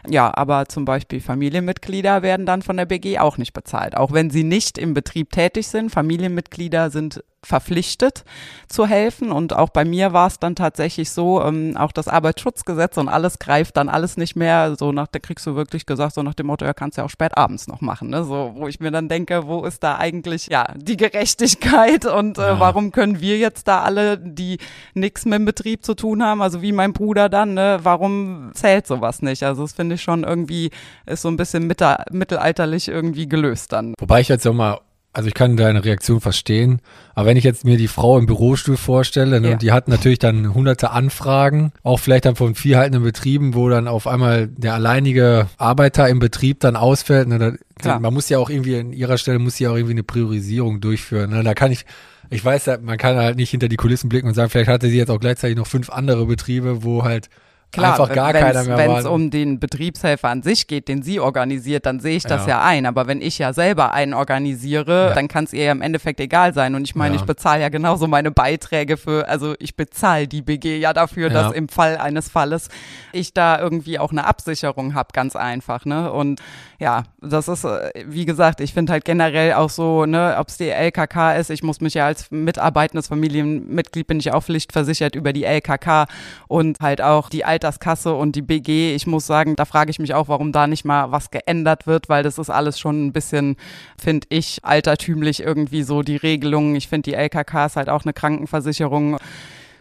Ja, 0.07 0.31
aber 0.35 0.67
zum 0.67 0.85
Beispiel 0.85 1.21
Familienmitglieder 1.21 2.21
werden 2.21 2.45
dann 2.45 2.61
von 2.61 2.77
der 2.77 2.85
BG 2.85 3.19
auch 3.19 3.37
nicht 3.37 3.53
bezahlt. 3.53 3.95
Auch 3.95 4.11
wenn 4.11 4.29
sie 4.29 4.43
nicht 4.43 4.77
im 4.77 4.93
Betrieb 4.93 5.31
tätig 5.31 5.67
sind. 5.67 5.91
Familienmitglieder 5.91 6.89
sind 6.89 7.23
verpflichtet 7.43 8.25
zu 8.67 8.85
helfen. 8.85 9.31
Und 9.31 9.53
auch 9.55 9.69
bei 9.69 9.85
mir 9.85 10.13
war 10.13 10.27
es 10.27 10.39
dann 10.39 10.55
tatsächlich 10.55 11.11
so, 11.11 11.41
ähm, 11.41 11.77
auch 11.77 11.91
das 11.91 12.07
Arbeitsschutzgesetz 12.07 12.97
und 12.97 13.07
alles 13.07 13.39
greift 13.39 13.77
dann 13.77 13.89
alles 13.89 14.17
nicht 14.17 14.35
mehr. 14.35 14.75
So 14.77 14.91
nach, 14.91 15.07
da 15.07 15.19
kriegst 15.19 15.47
du 15.47 15.55
wirklich 15.55 15.85
gesagt, 15.85 16.15
so 16.15 16.23
nach 16.23 16.33
dem 16.33 16.47
Motto, 16.47 16.65
ja, 16.65 16.73
kannst 16.73 16.97
ja 16.97 17.05
auch 17.05 17.09
spät 17.09 17.37
abends 17.37 17.67
noch 17.67 17.81
machen. 17.81 18.09
Ne? 18.09 18.23
So, 18.23 18.53
wo 18.55 18.67
ich 18.67 18.79
mir 18.79 18.91
dann 18.91 19.07
denke, 19.07 19.47
wo 19.47 19.63
ist 19.65 19.83
da 19.83 19.97
eigentlich 19.97 20.47
ja 20.47 20.73
die 20.75 20.97
Gerechtigkeit 20.97 22.05
und 22.05 22.37
äh, 22.37 22.41
ja. 22.41 22.59
warum 22.59 22.91
können 22.91 23.21
wir 23.21 23.37
jetzt 23.37 23.67
da 23.67 23.83
alle, 23.83 24.17
die 24.17 24.57
nichts 24.93 25.25
mit 25.25 25.39
dem 25.39 25.45
Betrieb 25.45 25.85
zu 25.85 25.95
tun 25.95 26.23
haben, 26.23 26.41
also 26.41 26.61
wie 26.61 26.71
mein 26.71 26.93
Bruder 26.93 27.29
dann, 27.29 27.53
ne, 27.53 27.79
warum 27.83 28.51
zählt 28.53 28.85
sowas 28.85 29.21
nicht? 29.21 29.43
Also 29.43 29.63
das 29.63 29.73
finde 29.73 29.95
ich 29.95 30.01
schon 30.01 30.23
irgendwie, 30.23 30.71
ist 31.05 31.21
so 31.21 31.29
ein 31.29 31.37
bisschen 31.37 31.67
mittelalterlich 31.67 32.89
irgendwie 32.89 33.27
gelöst 33.27 33.71
dann. 33.71 33.93
Wobei 33.99 34.21
ich 34.21 34.27
jetzt 34.27 34.45
auch 34.47 34.53
mal 34.53 34.79
also 35.11 35.27
ich 35.27 35.33
kann 35.33 35.57
deine 35.57 35.83
Reaktion 35.83 36.21
verstehen, 36.21 36.81
aber 37.15 37.27
wenn 37.27 37.37
ich 37.37 37.43
jetzt 37.43 37.65
mir 37.65 37.77
die 37.77 37.87
Frau 37.87 38.17
im 38.17 38.27
Bürostuhl 38.27 38.77
vorstelle, 38.77 39.41
ne, 39.41 39.47
ja. 39.47 39.53
und 39.53 39.61
die 39.61 39.71
hat 39.71 39.87
natürlich 39.87 40.19
dann 40.19 40.53
hunderte 40.53 40.91
Anfragen, 40.91 41.71
auch 41.81 41.99
vielleicht 41.99 42.25
dann 42.25 42.35
von 42.35 42.53
vier 42.53 42.89
Betrieben, 42.89 43.55
wo 43.55 43.69
dann 43.69 43.87
auf 43.87 44.05
einmal 44.05 44.47
der 44.47 44.75
alleinige 44.75 45.47
Arbeiter 45.57 46.07
im 46.09 46.19
Betrieb 46.19 46.59
dann 46.59 46.75
ausfällt, 46.75 47.27
ne, 47.27 47.57
da, 47.81 47.99
man 47.99 48.13
muss 48.13 48.29
ja 48.29 48.37
auch 48.37 48.49
irgendwie 48.49 48.77
an 48.77 48.93
ihrer 48.93 49.17
Stelle 49.17 49.39
muss 49.39 49.57
ja 49.57 49.71
auch 49.71 49.75
irgendwie 49.75 49.93
eine 49.93 50.03
Priorisierung 50.03 50.79
durchführen. 50.79 51.31
Ne, 51.31 51.43
da 51.43 51.53
kann 51.53 51.71
ich, 51.71 51.85
ich 52.29 52.45
weiß 52.45 52.67
ja, 52.67 52.77
man 52.77 52.97
kann 52.97 53.17
halt 53.17 53.37
nicht 53.37 53.49
hinter 53.49 53.67
die 53.67 53.77
Kulissen 53.77 54.09
blicken 54.09 54.27
und 54.27 54.35
sagen, 54.35 54.49
vielleicht 54.49 54.69
hatte 54.69 54.89
sie 54.89 54.97
jetzt 54.97 55.09
auch 55.09 55.19
gleichzeitig 55.19 55.57
noch 55.57 55.67
fünf 55.67 55.89
andere 55.89 56.25
Betriebe, 56.25 56.83
wo 56.83 57.03
halt 57.03 57.29
Klar, 57.71 57.91
einfach 57.91 58.15
gar 58.15 58.33
keiner 58.33 58.63
mehr 58.63 58.77
Wenn 58.77 58.91
es 58.91 59.05
um 59.05 59.29
den 59.29 59.59
Betriebshelfer 59.59 60.29
an 60.29 60.41
sich 60.41 60.65
geht, 60.65 60.87
den 60.87 61.03
sie 61.03 61.19
organisiert, 61.19 61.85
dann 61.85 61.99
sehe 61.99 62.17
ich 62.17 62.23
das 62.23 62.47
ja. 62.47 62.57
ja. 62.57 62.63
ein. 62.63 62.87
Aber 62.87 63.05
wenn 63.05 63.21
ich 63.21 63.37
ja 63.37 63.53
selber 63.53 63.93
einen 63.93 64.15
organisiere, 64.15 65.09
ja. 65.09 65.13
dann 65.13 65.27
kann 65.27 65.43
es 65.43 65.53
ihr 65.53 65.65
ja 65.65 65.71
im 65.71 65.83
Endeffekt 65.83 66.19
egal 66.19 66.53
sein. 66.53 66.73
Und 66.73 66.83
ich 66.83 66.95
meine, 66.95 67.15
ja. 67.15 67.21
ich 67.21 67.27
bezahle 67.27 67.61
ja 67.61 67.69
genauso 67.69 68.07
meine 68.07 68.31
Beiträge 68.31 68.97
für, 68.97 69.27
also 69.27 69.53
ich 69.59 69.75
bezahle 69.75 70.27
die 70.27 70.41
BG 70.41 70.79
ja 70.79 70.93
dafür, 70.93 71.29
dass 71.29 71.53
im 71.53 71.69
Fall 71.69 71.97
eines 71.97 72.29
Falles 72.29 72.69
ich 73.11 73.33
da 73.33 73.59
irgendwie 73.59 73.99
auch 73.99 74.11
eine 74.11 74.25
Absicherung 74.25 74.95
habe, 74.95 75.09
ganz 75.13 75.35
einfach. 75.35 75.85
Ne? 75.85 76.11
Und 76.11 76.41
ja, 76.79 77.03
das 77.21 77.49
ist, 77.49 77.65
äh, 77.65 77.91
wie 78.07 78.25
gesagt, 78.25 78.61
ich 78.61 78.73
finde 78.73 78.93
halt 78.93 79.03
generell 79.03 79.53
auch 79.53 79.69
so, 79.69 80.05
ne, 80.05 80.35
ob 80.39 80.47
es 80.47 80.55
die 80.55 80.69
LKK 80.69 81.33
ist, 81.33 81.49
ich 81.49 81.61
muss 81.61 81.81
mich 81.81 81.93
ja 81.93 82.05
als 82.05 82.31
mitarbeitendes 82.31 83.07
Familienmitglied 83.09 84.07
bin 84.07 84.19
ich 84.19 84.31
auch 84.31 84.43
pflichtversichert 84.43 85.13
über 85.13 85.33
die 85.33 85.43
LKK 85.43 86.07
und 86.47 86.77
halt 86.79 87.01
auch 87.01 87.29
die 87.29 87.43
Alterskasse 87.43 88.13
und 88.13 88.37
die 88.37 88.41
BG. 88.41 88.95
Ich 88.95 89.07
muss 89.07 89.27
sagen, 89.27 89.57
da 89.57 89.65
frage 89.65 89.91
ich 89.91 89.99
mich 89.99 90.13
auch, 90.13 90.29
warum 90.29 90.53
da 90.53 90.67
nicht 90.67 90.85
mal 90.85 91.11
was 91.11 91.31
geändert 91.31 91.85
wird, 91.85 92.07
weil 92.07 92.23
das 92.23 92.37
ist 92.37 92.49
alles 92.49 92.79
schon 92.79 93.07
ein 93.07 93.13
bisschen, 93.13 93.57
finde 94.01 94.27
ich, 94.29 94.59
altertümlich 94.63 95.41
irgendwie 95.41 95.83
so 95.83 96.01
die 96.01 96.15
Regelungen. 96.15 96.77
Ich 96.77 96.87
finde, 96.87 97.11
die 97.11 97.15
LKK 97.15 97.65
ist 97.65 97.75
halt 97.75 97.89
auch 97.89 98.05
eine 98.05 98.13
Krankenversicherung 98.13 99.17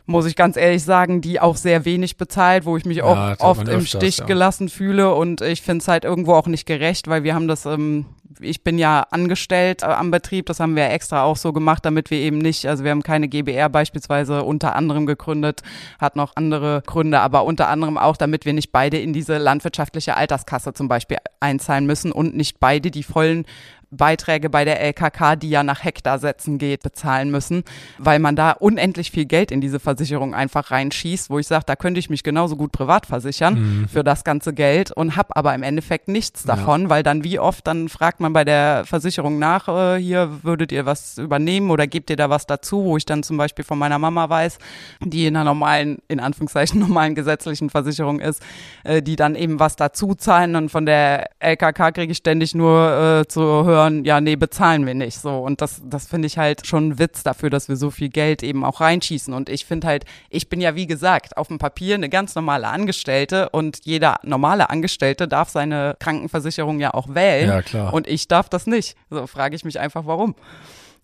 muss 0.09 0.25
ich 0.25 0.37
ganz 0.37 0.57
ehrlich 0.57 0.83
sagen, 0.85 1.21
die 1.21 1.39
auch 1.39 1.57
sehr 1.57 1.85
wenig 1.85 2.17
bezahlt, 2.17 2.65
wo 2.65 2.79
ich 2.79 2.87
mich 2.87 3.03
auch 3.03 3.15
ja, 3.15 3.37
oft 3.41 3.69
im 3.69 3.85
Stich 3.85 4.19
ja. 4.19 4.25
gelassen 4.25 4.71
fühle 4.71 5.15
und 5.15 5.43
ich 5.43 5.61
finde 5.61 5.83
es 5.83 5.89
halt 5.89 6.05
irgendwo 6.05 6.33
auch 6.33 6.47
nicht 6.47 6.65
gerecht, 6.65 7.09
weil 7.09 7.25
wir 7.25 7.35
haben 7.35 7.47
das, 7.47 7.67
ähm, 7.67 8.07
ich 8.41 8.65
bin 8.65 8.79
ja 8.79 9.07
angestellt 9.11 9.83
äh, 9.83 9.87
am 9.87 10.11
Betrieb, 10.11 10.47
das 10.47 10.61
haben 10.61 10.77
wir 10.77 10.89
extra 10.89 11.25
auch 11.25 11.37
so 11.37 11.53
gemacht, 11.53 11.85
damit 11.85 12.11
wir 12.11 12.17
eben 12.19 12.39
nicht, 12.39 12.67
also 12.67 12.85
wir 12.85 12.91
haben 12.91 13.03
keine 13.03 13.29
GBR 13.29 13.69
beispielsweise 13.69 14.45
unter 14.45 14.75
anderem 14.75 15.05
gegründet, 15.05 15.61
hat 15.99 16.17
noch 16.17 16.37
andere 16.37 16.83
Gründe, 16.87 17.21
aber 17.21 17.45
unter 17.45 17.69
anderem 17.69 17.99
auch, 17.99 18.17
damit 18.17 18.47
wir 18.47 18.55
nicht 18.55 18.73
beide 18.73 18.97
in 18.97 19.13
diese 19.13 19.37
landwirtschaftliche 19.37 20.17
Alterskasse 20.17 20.73
zum 20.73 20.89
Beispiel 20.89 21.19
einzahlen 21.41 21.85
müssen 21.85 22.13
und 22.13 22.35
nicht 22.35 22.61
beide 22.61 22.91
die 22.91 23.03
vollen 23.03 23.45
Beiträge 23.91 24.51
bei 24.51 24.65
der 24.65 24.81
LKK, 24.81 25.37
die 25.37 25.51
ja 25.51 25.63
nach 25.63 25.83
Hektarsätzen 25.83 26.59
geht, 26.59 26.83
bezahlen 26.83 27.31
müssen, 27.31 27.65
weil 27.99 28.19
man 28.19 28.37
da 28.37 28.53
unendlich 28.53 29.11
viel 29.11 29.25
Geld 29.25 29.51
in 29.51 29.61
diese 29.61 29.81
Versicherung 29.81 30.35
einfach 30.35 30.71
reinschießt, 30.71 31.31
wo 31.31 31.39
ich 31.39 31.47
sage, 31.47 31.65
da 31.67 31.75
könnte 31.75 31.99
ich 31.99 32.11
mich 32.11 32.23
genauso 32.23 32.57
gut 32.57 32.73
privat 32.73 33.07
versichern 33.07 33.55
mhm. 33.55 33.89
für 33.89 34.05
das 34.05 34.25
ganze 34.25 34.53
Geld 34.53 34.93
und 34.93 35.17
habe 35.17 35.35
aber 35.37 35.55
im 35.55 35.63
Endeffekt 35.63 36.09
nichts 36.09 36.45
davon, 36.45 36.83
ja. 36.85 36.91
weil 36.91 37.03
dann 37.03 37.25
wie 37.25 37.39
oft, 37.39 37.67
dann 37.67 37.89
fragt 37.89 38.21
man 38.21 38.33
bei 38.33 38.45
der 38.45 38.85
Versicherung 38.85 39.39
nach, 39.39 39.69
äh, 39.69 39.99
hier 39.99 40.43
würdet 40.43 40.71
ihr 40.71 40.85
was 40.85 41.17
übernehmen 41.17 41.71
oder 41.71 41.87
gebt 41.87 42.11
ihr 42.11 42.17
da 42.17 42.29
was 42.29 42.47
dazu, 42.47 42.85
wo 42.85 42.97
ich 42.97 43.07
dann 43.07 43.23
zum 43.23 43.39
Beispiel 43.39 43.65
von 43.65 43.79
meiner 43.79 43.99
Mama 43.99 44.29
weiß, 44.29 44.59
die 45.01 45.27
in 45.27 45.37
einer 45.37 45.45
normalen, 45.45 45.99
in 46.09 46.21
Anführungszeichen 46.21 46.79
normalen 46.89 47.15
gesetzlichen 47.15 47.71
Versicherung 47.71 48.21
ist, 48.21 48.43
äh, 48.85 49.01
die 49.03 49.17
dann 49.17 49.35
eben 49.35 49.59
was 49.59 49.77
dazu 49.77 50.15
zahlen 50.15 50.57
und 50.57 50.71
von 50.71 50.85
der 50.85 51.31
LKK 51.39 51.93
kriege 51.93 52.13
ich 52.13 52.19
ständig 52.19 52.55
nur 52.55 53.21
äh, 53.23 53.29
zu 53.29 53.41
hören, 53.41 53.78
hören, 53.79 54.05
ja, 54.05 54.21
nee, 54.21 54.37
bezahlen 54.37 54.87
wir 54.87 54.95
nicht. 54.95 55.19
So. 55.19 55.39
Und 55.39 55.61
das, 55.61 55.81
das 55.85 56.07
finde 56.07 56.27
ich 56.27 56.39
halt 56.39 56.67
schon 56.67 56.89
ein 56.89 56.99
Witz 56.99 57.23
dafür, 57.23 57.51
dass 57.51 57.69
wir 57.69 57.77
so 57.77 57.91
viel 57.91 58.09
Geld 58.09 58.43
eben 58.43 58.65
auch 58.65 58.81
reinschießen. 58.81 59.33
Und 59.33 59.49
ich 59.49 59.65
finde 59.65 59.87
halt, 59.87 60.05
ich 60.31 60.49
bin 60.49 60.61
ja 60.61 60.75
wie 60.75 60.87
gesagt 60.87 61.37
auf 61.37 61.49
dem 61.49 61.59
Papier 61.59 61.95
eine 61.95 62.09
ganz 62.09 62.35
normale 62.35 62.69
Angestellte 62.69 63.49
und 63.51 63.81
jeder 63.85 64.21
normale 64.23 64.71
Angestellte 64.71 65.29
darf 65.29 65.49
seine 65.49 65.97
Krankenversicherung 65.99 66.81
ja 66.81 66.95
auch 66.95 67.15
wählen. 67.15 67.49
Ja, 67.49 67.63
klar. 67.63 67.93
Und 67.95 68.07
ich 68.07 68.29
darf 68.29 68.49
das 68.49 68.67
nicht. 68.67 68.97
So 69.11 69.27
frage 69.27 69.57
ich 69.57 69.65
mich 69.65 69.81
einfach, 69.81 70.07
warum. 70.07 70.35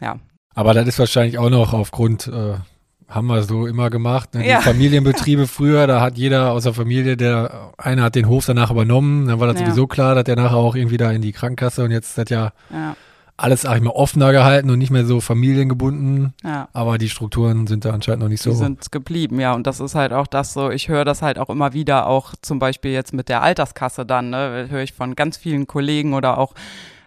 Ja. 0.01 0.19
Aber 0.55 0.75
das 0.75 0.87
ist 0.87 0.99
wahrscheinlich 0.99 1.39
auch 1.39 1.51
noch 1.51 1.73
aufgrund 1.73 2.29
äh, 2.29 2.55
haben 3.15 3.27
wir 3.29 3.43
so 3.43 3.67
immer 3.67 3.91
gemacht. 3.91 4.35
Ne? 4.35 4.47
Ja. 4.49 4.59
Die 4.59 4.65
Familienbetriebe 4.65 5.47
früher, 5.47 5.87
da 5.87 6.01
hat 6.01 6.19
jeder 6.19 6.51
aus 6.53 6.65
der 6.65 6.75
Familie, 6.75 7.17
der 7.17 7.73
einer 7.79 8.03
hat 8.03 8.15
den 8.17 8.29
Hof 8.29 8.47
danach 8.47 8.71
übernommen, 8.71 9.29
dann 9.29 9.39
war 9.41 9.47
das 9.47 9.61
Ja. 9.61 9.67
sowieso 9.67 9.87
klar, 9.87 10.15
dass 10.15 10.25
der 10.25 10.37
nachher 10.37 10.57
auch 10.57 10.75
irgendwie 10.75 10.97
da 10.97 11.11
in 11.13 11.23
die 11.23 11.33
Krankenkasse 11.33 11.85
und 11.85 11.91
jetzt 11.93 12.09
ist 12.11 12.19
das 12.19 12.31
ja 12.31 12.53
Ja, 12.73 12.97
alles, 13.37 13.63
sag 13.63 13.77
ich 13.77 13.83
mal, 13.83 13.91
offener 13.91 14.31
gehalten 14.31 14.71
und 14.71 14.79
nicht 14.79 14.91
mehr 14.93 15.05
so 15.05 15.21
familiengebunden. 15.21 16.35
Aber 16.73 16.99
die 16.99 17.09
Strukturen 17.09 17.67
sind 17.67 17.85
da 17.85 17.91
anscheinend 17.91 18.23
noch 18.23 18.29
nicht 18.29 18.45
Die 18.45 18.51
so. 18.51 18.55
sind 18.55 18.93
geblieben, 18.93 19.41
ja. 19.41 19.55
Und 19.55 19.67
das 19.67 19.81
ist 19.81 19.95
halt 19.97 20.13
auch 20.13 20.27
das 20.29 20.53
so, 20.53 20.71
ich 20.71 20.89
höre 20.89 21.05
das 21.05 21.21
halt 21.23 21.39
auch 21.39 21.51
immer 21.51 21.73
wieder, 21.73 22.07
auch 22.07 22.35
zum 22.43 22.59
Beispiel 22.61 22.93
jetzt 22.93 23.13
mit 23.13 23.29
der 23.29 23.43
Alterskasse 23.43 24.07
dann, 24.07 24.31
ne, 24.31 24.67
höre 24.71 24.83
ich 24.83 24.93
von 24.93 25.17
ganz 25.17 25.37
vielen 25.37 25.67
Kollegen 25.67 26.15
oder 26.15 26.39
auch 26.39 26.55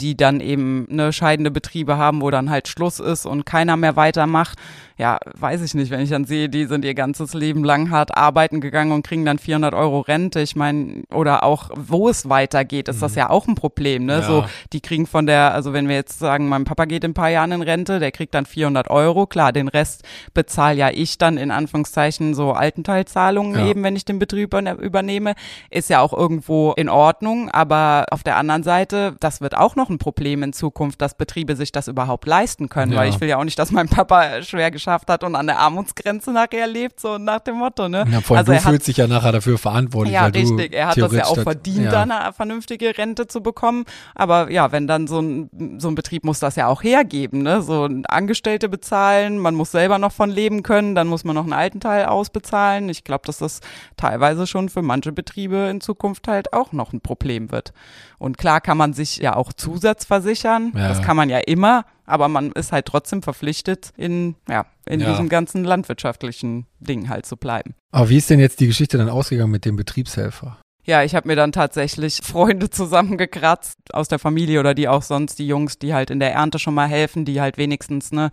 die 0.02 0.16
dann 0.18 0.40
eben 0.40 0.86
ne, 0.90 1.12
scheidende 1.14 1.52
Betriebe 1.52 1.98
haben, 1.98 2.22
wo 2.22 2.30
dann 2.32 2.50
halt 2.50 2.68
Schluss 2.68 3.00
ist 3.00 3.26
und 3.26 3.46
keiner 3.46 3.78
mehr 3.78 3.96
weitermacht. 3.96 4.58
Ja, 5.00 5.20
weiß 5.38 5.62
ich 5.62 5.76
nicht, 5.76 5.92
wenn 5.92 6.00
ich 6.00 6.10
dann 6.10 6.26
sehe, 6.26 6.50
die 6.50 6.66
sind 6.66 6.84
ihr 6.84 6.96
ganzes 6.96 7.36
Leben 7.36 7.64
lang 7.64 7.92
hart 7.92 8.18
arbeiten 8.18 8.62
gegangen 8.62 8.92
und 8.92 9.06
kriegen 9.06 9.26
dann 9.26 9.38
400 9.38 9.76
Euro 9.76 10.00
Rente. 10.00 10.40
Ich 10.42 10.56
meine, 10.56 11.04
oder 11.14 11.44
auch, 11.44 11.70
wo 11.76 12.10
es 12.10 12.30
weitergeht, 12.30 12.88
ist 12.88 13.04
das 13.04 13.14
ja 13.14 13.30
auch 13.30 13.48
ein 13.48 13.54
Problem, 13.54 14.06
ne? 14.06 14.14
Ja. 14.14 14.22
So, 14.24 14.46
die 14.74 14.82
kriegen 14.82 15.06
von 15.06 15.28
der, 15.28 15.54
also 15.54 15.72
wenn 15.72 15.88
wir 15.88 15.94
jetzt 15.96 16.18
sagen, 16.18 16.50
mein 16.50 16.64
Papa 16.64 16.86
geht 16.86 17.04
in 17.04 17.12
ein 17.12 17.14
paar 17.14 17.30
Jahren 17.30 17.52
in 17.52 17.62
Rente, 17.62 18.00
der 18.00 18.12
kriegt 18.12 18.34
dann 18.34 18.48
400 18.48 18.90
Euro. 18.90 19.28
Klar, 19.28 19.52
den 19.54 19.68
Rest 19.68 20.04
bezahle 20.34 20.78
ja 20.78 20.90
ich 20.92 21.20
dann 21.20 21.38
in 21.38 21.52
Anführungszeichen 21.52 22.34
so 22.34 22.54
Altenteilzahlungen 22.54 23.60
Ja. 23.60 23.68
eben, 23.68 23.84
wenn 23.84 23.96
ich 23.96 24.06
den 24.06 24.18
Betrieb 24.18 24.52
überne- 24.54 24.80
übernehme. 24.80 25.36
Ist 25.70 25.90
ja 25.92 26.00
auch 26.00 26.14
irgendwo 26.14 26.72
in 26.74 26.90
Ordnung, 26.90 27.50
aber 27.52 28.06
auf 28.10 28.24
der 28.24 28.38
anderen 28.38 28.64
Seite, 28.64 29.16
das 29.20 29.42
wird 29.42 29.56
auch 29.56 29.76
noch 29.76 29.87
ein 29.90 29.98
Problem 29.98 30.44
in 30.44 30.54
Zukunft, 30.54 31.02
dass 31.02 31.16
Betriebe 31.16 31.56
sich 31.56 31.72
das 31.72 31.88
überhaupt 31.88 32.26
leisten 32.26 32.70
können, 32.70 32.92
Ja. 32.94 33.00
weil 33.00 33.10
ich 33.10 33.20
will 33.20 33.28
ja 33.28 33.38
auch 33.38 33.44
nicht, 33.44 33.58
dass 33.60 33.72
mein 33.72 33.88
Papa 33.90 34.42
schwer 34.42 34.72
geschafft 34.72 35.10
hat 35.10 35.24
und 35.24 35.36
an 35.36 35.48
der 35.48 35.60
Armutsgrenze 35.60 36.32
nachher 36.32 36.68
lebt, 36.68 37.00
so 37.00 37.18
nach 37.18 37.40
dem 37.40 37.56
Motto, 37.58 37.88
ne? 37.90 38.06
Ja, 38.12 38.22
vor 38.22 38.38
allem 38.38 38.48
also 38.48 38.52
du 38.52 38.58
er 38.58 38.62
fühlst 38.62 38.88
dich 38.88 38.98
ja 38.98 39.08
nachher 39.08 39.32
dafür 39.32 39.58
verantwortlich. 39.58 40.14
ja, 40.14 40.26
richtig. 40.26 40.74
Er 40.74 40.88
hat 40.88 40.98
das 40.98 41.12
ja 41.12 41.26
auch 41.26 41.38
verdient, 41.42 41.86
ja. 41.86 41.92
da 41.92 42.02
eine 42.04 42.34
vernünftige 42.34 42.98
Rente 42.98 43.28
zu 43.28 43.42
bekommen. 43.42 43.86
Aber 44.16 44.52
ja, 44.52 44.72
wenn 44.72 44.88
dann 44.88 45.08
so 45.08 45.20
ein, 45.20 45.50
so 45.80 45.88
ein 45.88 45.96
Betrieb 45.96 46.24
muss 46.24 46.40
das 46.40 46.56
ja 46.56 46.68
auch 46.68 46.84
hergeben, 46.84 47.42
ne? 47.44 47.62
So 47.62 47.86
ein 47.86 48.06
Angestellte 48.06 48.70
bezahlen, 48.70 49.40
man 49.40 49.56
muss 49.56 49.72
selber 49.72 49.98
noch 49.98 50.12
von 50.12 50.30
leben 50.30 50.64
können, 50.64 50.96
dann 50.96 51.08
muss 51.08 51.24
man 51.24 51.36
noch 51.36 51.44
einen 51.44 51.54
alten 51.54 51.80
Teil 51.80 52.06
ausbezahlen. 52.06 52.90
Ich 52.90 53.04
glaube, 53.04 53.24
dass 53.26 53.38
das 53.40 53.62
teilweise 53.96 54.48
schon 54.48 54.70
für 54.70 54.82
manche 54.82 55.12
Betriebe 55.12 55.68
in 55.70 55.82
Zukunft 55.82 56.28
halt 56.28 56.54
auch 56.54 56.72
noch 56.72 56.94
ein 56.94 57.02
Problem 57.02 57.52
wird. 57.52 57.74
Und 58.20 58.38
klar 58.38 58.62
kann 58.62 58.78
man 58.78 58.94
sich 58.94 59.18
ja 59.18 59.36
auch 59.36 59.54
Zusatz 59.54 60.06
versichern. 60.06 60.72
Ja. 60.76 60.88
Das 60.90 61.02
kann 61.02 61.16
man 61.18 61.30
ja 61.30 61.38
immer. 61.40 61.86
Aber 62.06 62.28
man 62.30 62.52
ist 62.54 62.72
halt 62.72 62.86
trotzdem 62.86 63.22
verpflichtet, 63.22 63.92
in, 63.98 64.36
ja, 64.50 64.66
in 64.86 65.02
Ja. 65.02 65.10
diesem 65.12 65.28
ganzen 65.30 65.64
landwirtschaftlichen 65.64 66.66
Ding 66.80 67.10
halt 67.10 67.26
zu 67.26 67.36
bleiben. 67.38 67.76
Aber 67.92 68.10
wie 68.10 68.18
ist 68.18 68.30
denn 68.30 68.40
jetzt 68.40 68.60
die 68.60 68.68
Geschichte 68.68 68.98
dann 68.98 69.10
ausgegangen 69.10 69.52
mit 69.52 69.66
dem 69.66 69.76
Betriebshelfer? 69.76 70.58
Ja, 70.88 71.04
ich 71.04 71.16
habe 71.16 71.28
mir 71.28 71.36
dann 71.36 71.52
tatsächlich 71.52 72.22
Freunde 72.24 72.70
zusammengekratzt 72.70 73.78
aus 73.94 74.08
der 74.08 74.20
Familie 74.20 74.60
oder 74.62 74.74
die 74.74 74.88
auch 74.88 75.02
sonst, 75.02 75.38
die 75.38 75.48
Jungs, 75.48 75.78
die 75.78 75.94
halt 75.94 76.10
in 76.10 76.20
der 76.20 76.34
Ernte 76.34 76.60
schon 76.60 76.74
mal 76.74 76.88
helfen, 76.88 77.26
die 77.26 77.42
halt 77.42 77.58
wenigstens 77.58 78.14
ne, 78.14 78.32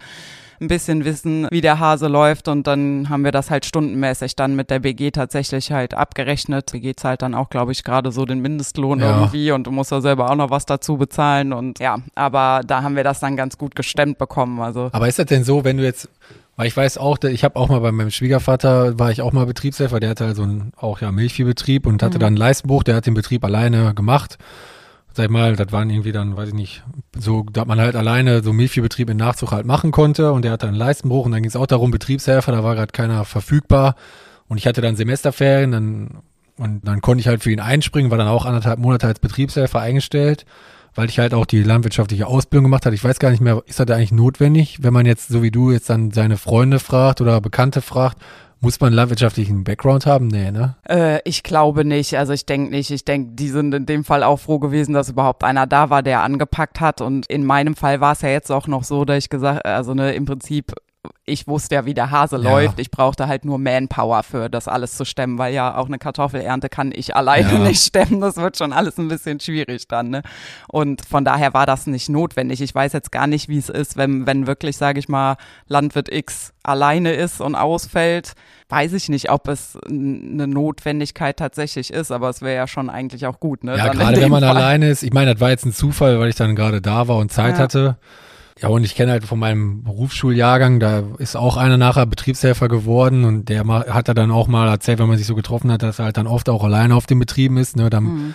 ein 0.61 0.69
bisschen 0.69 1.05
wissen, 1.05 1.49
wie 1.51 1.61
der 1.61 1.81
Hase 1.81 2.07
läuft 2.07 2.47
und 2.47 2.69
dann 2.69 3.09
haben 3.09 3.25
wir 3.25 3.33
das 3.33 3.51
halt 3.51 3.67
stundenmäßig 3.67 4.37
dann 4.37 4.55
mit 4.55 4.71
der 4.71 4.79
BG 4.79 5.11
tatsächlich 5.11 5.73
halt 5.73 5.95
abgerechnet. 5.95 6.71
BG 6.71 6.95
zahlt 6.95 7.23
dann 7.23 7.35
auch, 7.35 7.51
glaube 7.51 7.73
ich, 7.73 7.83
gerade 7.83 8.13
so 8.13 8.25
den 8.25 8.39
Mindestlohn 8.39 9.01
Ja. 9.01 9.17
irgendwie 9.19 9.51
und 9.51 9.67
du 9.67 9.73
musst 9.73 9.91
ja 9.91 10.01
selber 10.01 10.31
auch 10.31 10.37
noch 10.37 10.51
was 10.51 10.65
dazu 10.65 10.97
bezahlen 10.97 11.53
und 11.53 11.81
ja, 11.81 11.99
aber 12.15 12.61
da 12.65 12.85
haben 12.85 12.95
wir 12.95 13.03
das 13.03 13.19
dann 13.19 13.37
ganz 13.37 13.59
gut 13.59 13.75
gestemmt 13.75 14.17
bekommen, 14.19 14.61
also 14.61 14.91
Aber 14.93 15.09
ist 15.09 15.19
das 15.19 15.27
denn 15.27 15.43
so, 15.43 15.65
wenn 15.65 15.77
du 15.77 15.83
jetzt, 15.83 16.09
weil 16.57 16.67
ich 16.69 16.77
weiß 16.77 16.99
auch, 16.99 17.19
ich 17.23 17.45
habe 17.45 17.57
auch 17.57 17.69
mal 17.69 17.81
bei 17.81 17.93
meinem 17.93 18.11
Schwiegervater, 18.11 18.99
war 18.99 19.11
ich 19.11 19.23
auch 19.23 19.33
mal 19.33 19.47
Betriebshelfer, 19.47 20.01
der 20.01 20.11
hatte 20.11 20.27
halt 20.27 20.37
so 20.37 20.43
einen 20.43 20.73
auch 20.77 21.01
ja 21.01 21.11
Milchviehbetrieb 21.13 21.87
und 21.87 22.03
hatte 22.03 22.17
Mhm. 22.19 22.21
dann 22.21 22.27
einen 22.29 22.37
Leistenbruch, 22.37 22.83
der 22.83 22.97
hat 22.97 23.07
den 23.07 23.15
Betrieb 23.15 23.45
alleine 23.45 23.95
gemacht. 23.95 24.39
Sag 25.17 25.27
ich 25.27 25.31
mal, 25.31 25.55
das 25.55 25.71
waren 25.71 25.91
irgendwie 25.91 26.11
dann, 26.11 26.37
weiß 26.37 26.49
ich 26.49 26.55
nicht, 26.55 26.83
so, 27.17 27.45
dass 27.45 27.67
man 27.67 27.79
halt 27.81 27.95
alleine 27.95 28.43
so 28.43 28.51
einen 28.51 28.57
Milchviehbetrieb 28.57 29.11
in 29.11 29.17
Nachzug 29.17 29.53
halt 29.53 29.65
machen 29.65 29.93
konnte 29.93 30.33
und 30.33 30.43
der 30.45 30.51
hatte 30.53 30.67
einen 30.67 30.77
Leistenbruch 30.77 31.25
und 31.27 31.31
dann 31.33 31.43
ging 31.43 31.49
es 31.51 31.57
auch 31.57 31.67
darum, 31.69 31.93
Betriebshelfer, 31.93 32.51
da 32.51 32.65
war 32.65 32.75
gerade 32.75 32.91
keiner 32.93 33.25
verfügbar 33.25 33.95
und 34.49 34.59
ich 34.59 34.67
hatte 34.67 34.81
dann 34.81 34.97
Semesterferien, 34.97 35.71
dann 35.73 36.19
und 36.57 36.87
dann 36.87 37.01
konnte 37.01 37.21
ich 37.21 37.27
halt 37.27 37.43
für 37.43 37.51
ihn 37.51 37.59
einspringen, 37.59 38.13
war 38.13 38.19
dann 38.19 38.29
auch 38.29 38.45
anderthalb 38.45 38.79
Monate 38.79 39.09
als 39.09 39.19
Betriebshelfer 39.19 39.81
eingestellt, 39.81 40.47
weil 40.95 41.09
ich 41.09 41.19
halt 41.19 41.35
auch 41.35 41.47
die 41.47 41.63
landwirtschaftliche 41.63 42.27
Ausbildung 42.27 42.65
gemacht 42.65 42.87
hatte. 42.87 42.95
Ich 42.95 43.05
weiß 43.05 43.19
gar 43.19 43.31
nicht 43.31 43.41
mehr, 43.41 43.63
ist 43.67 43.81
das 43.81 43.91
eigentlich 43.91 44.13
notwendig, 44.13 44.79
wenn 44.83 44.93
man 44.93 45.07
jetzt, 45.07 45.29
so 45.29 45.43
wie 45.43 45.51
du, 45.51 45.71
jetzt 45.71 45.91
dann 45.91 46.11
seine 46.11 46.37
Freunde 46.37 46.79
fragt 46.79 47.21
oder 47.21 47.41
Bekannte 47.41 47.83
fragt, 47.83 48.19
muss 48.65 48.81
man 48.81 48.89
einen 48.89 48.97
landwirtschaftlichen 48.97 49.63
Background 49.63 50.07
haben? 50.07 50.27
Nee, 50.29 50.51
ne? 50.51 50.77
Äh, 50.89 51.21
ich 51.25 51.43
glaube 51.43 51.85
nicht. 51.85 52.17
Also 52.17 52.33
ich 52.33 52.47
denke 52.47 52.71
nicht. 52.71 52.91
Ich 52.91 53.05
denke, 53.05 53.33
die 53.35 53.49
sind 53.49 53.75
in 53.75 53.85
dem 53.85 54.05
Fall 54.05 54.23
auch 54.23 54.39
froh 54.39 54.59
gewesen, 54.59 54.95
dass 54.95 55.11
überhaupt 55.11 55.45
einer 55.45 55.67
da 55.67 55.91
war, 55.91 56.03
der 56.03 56.23
angepackt 56.23 56.81
hat. 56.81 57.03
Und 57.03 57.27
in 57.27 57.45
meinem 57.45 57.77
Fall 57.77 58.01
war 58.01 58.13
es 58.13 58.23
ja 58.23 58.31
jetzt 58.31 58.51
auch 58.51 58.67
noch 58.67 58.83
so, 58.83 59.05
dass 59.05 59.19
ich 59.19 59.29
gesagt, 59.29 59.67
also 59.67 59.93
ne, 59.93 60.15
im 60.15 60.25
Prinzip, 60.25 60.73
ich 61.25 61.47
wusste 61.47 61.75
ja, 61.77 61.85
wie 61.87 61.95
der 61.95 62.11
Hase 62.11 62.37
Ja. 62.37 62.43
läuft. 62.51 62.79
Ich 62.79 62.91
brauchte 62.91 63.29
halt 63.29 63.45
nur 63.45 63.59
Manpower 63.59 64.23
für 64.23 64.49
das 64.51 64.69
alles 64.69 64.97
zu 64.97 65.05
stemmen, 65.05 65.39
weil 65.39 65.55
ja 65.55 65.77
auch 65.77 65.87
eine 65.87 65.99
Kartoffelernte 65.99 66.69
kann 66.69 66.93
ich 66.95 67.17
alleine 67.17 67.53
Ja. 67.53 67.59
nicht 67.59 67.83
stemmen. 67.85 68.21
Das 68.21 68.37
wird 68.37 68.57
schon 68.57 68.73
alles 68.73 68.99
ein 68.99 69.09
bisschen 69.09 69.41
schwierig 69.41 69.89
dann. 69.89 70.11
Ne? 70.11 70.23
Und 70.69 71.05
von 71.05 71.25
daher 71.25 71.55
war 71.55 71.67
das 71.67 71.87
nicht 71.87 72.09
notwendig. 72.09 72.61
Ich 72.61 72.75
weiß 72.75 72.93
jetzt 72.93 73.13
gar 73.13 73.27
nicht, 73.27 73.49
wie 73.49 73.59
es 73.59 73.69
ist, 73.69 73.97
wenn, 73.97 74.27
wenn 74.27 74.47
wirklich, 74.47 74.77
sage 74.77 74.99
ich 74.99 75.09
mal, 75.09 75.37
Landwirt 75.67 76.13
X 76.13 76.53
alleine 76.63 77.13
ist 77.13 77.41
und 77.41 77.55
ausfällt. 77.55 78.33
Weiß 78.69 78.93
ich 78.95 79.09
nicht, 79.09 79.31
ob 79.31 79.49
es 79.49 79.79
eine 79.89 80.47
Notwendigkeit 80.47 81.37
tatsächlich 81.37 81.93
ist, 81.93 82.11
aber 82.11 82.29
es 82.31 82.41
wäre 82.43 82.57
ja 82.57 82.67
schon 82.67 82.89
eigentlich 82.91 83.27
auch 83.27 83.39
gut. 83.41 83.63
Ne? 83.63 83.77
Ja, 83.77 83.89
gerade 83.93 84.21
wenn 84.21 84.31
man 84.31 84.43
Fall. 84.43 84.57
alleine 84.57 84.89
ist. 84.89 85.03
Ich 85.03 85.13
meine, 85.13 85.33
das 85.33 85.41
war 85.41 85.51
jetzt 85.51 85.67
ein 85.67 85.73
Zufall, 85.73 86.19
weil 86.19 86.29
ich 86.31 86.37
dann 86.37 86.57
gerade 86.57 86.81
da 86.81 87.07
war 87.09 87.17
und 87.19 87.31
Zeit 87.31 87.55
Ja. 87.55 87.61
hatte. 87.61 87.97
Ja, 88.61 88.69
und 88.69 88.85
ich 88.85 88.95
kenne 88.95 89.11
halt 89.13 89.25
von 89.25 89.39
meinem 89.39 89.83
Berufsschuljahrgang, 89.83 90.79
da 90.79 91.03
ist 91.19 91.37
auch 91.37 91.57
einer 91.57 91.77
nachher 91.77 92.07
Betriebshelfer 92.07 92.69
geworden 92.69 93.25
und 93.25 93.49
der 93.49 93.67
hat 93.67 94.07
er 94.09 94.15
dann 94.15 94.31
auch 94.31 94.47
mal 94.47 94.69
erzählt, 94.69 95.01
wenn 95.01 95.09
man 95.09 95.19
sich 95.19 95.27
so 95.27 95.35
getroffen 95.35 95.73
hat, 95.73 95.83
dass 95.83 95.99
er 95.99 96.05
halt 96.07 96.17
dann 96.17 96.29
oft 96.29 96.49
auch 96.49 96.63
alleine 96.63 96.95
auf 96.95 97.07
den 97.07 97.19
Betrieben 97.19 97.57
ist. 97.57 97.77
Ne, 97.77 97.91
dann, 97.91 98.05
Mhm. 98.05 98.35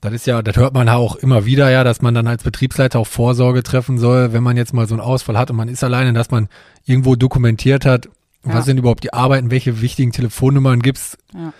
Das 0.00 0.12
ist 0.12 0.26
ja, 0.28 0.42
das 0.42 0.54
hört 0.56 0.74
man 0.74 0.88
auch 0.88 1.16
immer 1.16 1.44
wieder, 1.44 1.70
ja, 1.72 1.82
dass 1.82 2.02
man 2.02 2.14
dann 2.14 2.28
als 2.28 2.44
Betriebsleiter 2.44 3.00
auch 3.00 3.06
Vorsorge 3.08 3.64
treffen 3.64 3.98
soll, 3.98 4.32
wenn 4.32 4.44
man 4.44 4.56
jetzt 4.56 4.72
mal 4.72 4.86
so 4.86 4.94
einen 4.94 5.00
Ausfall 5.00 5.36
hat 5.36 5.50
und 5.50 5.56
man 5.56 5.66
ist 5.66 5.82
alleine, 5.82 6.12
dass 6.12 6.30
man 6.30 6.48
irgendwo 6.86 7.16
dokumentiert 7.16 7.84
hat, 7.84 8.06
Ja. 8.46 8.54
was 8.54 8.64
sind 8.66 8.78
überhaupt 8.78 9.02
die 9.02 9.12
Arbeiten, 9.12 9.50
welche 9.50 9.80
wichtigen 9.80 10.12
Telefonnummern 10.12 10.82
gibt's. 10.82 11.18
Ja. 11.34 11.52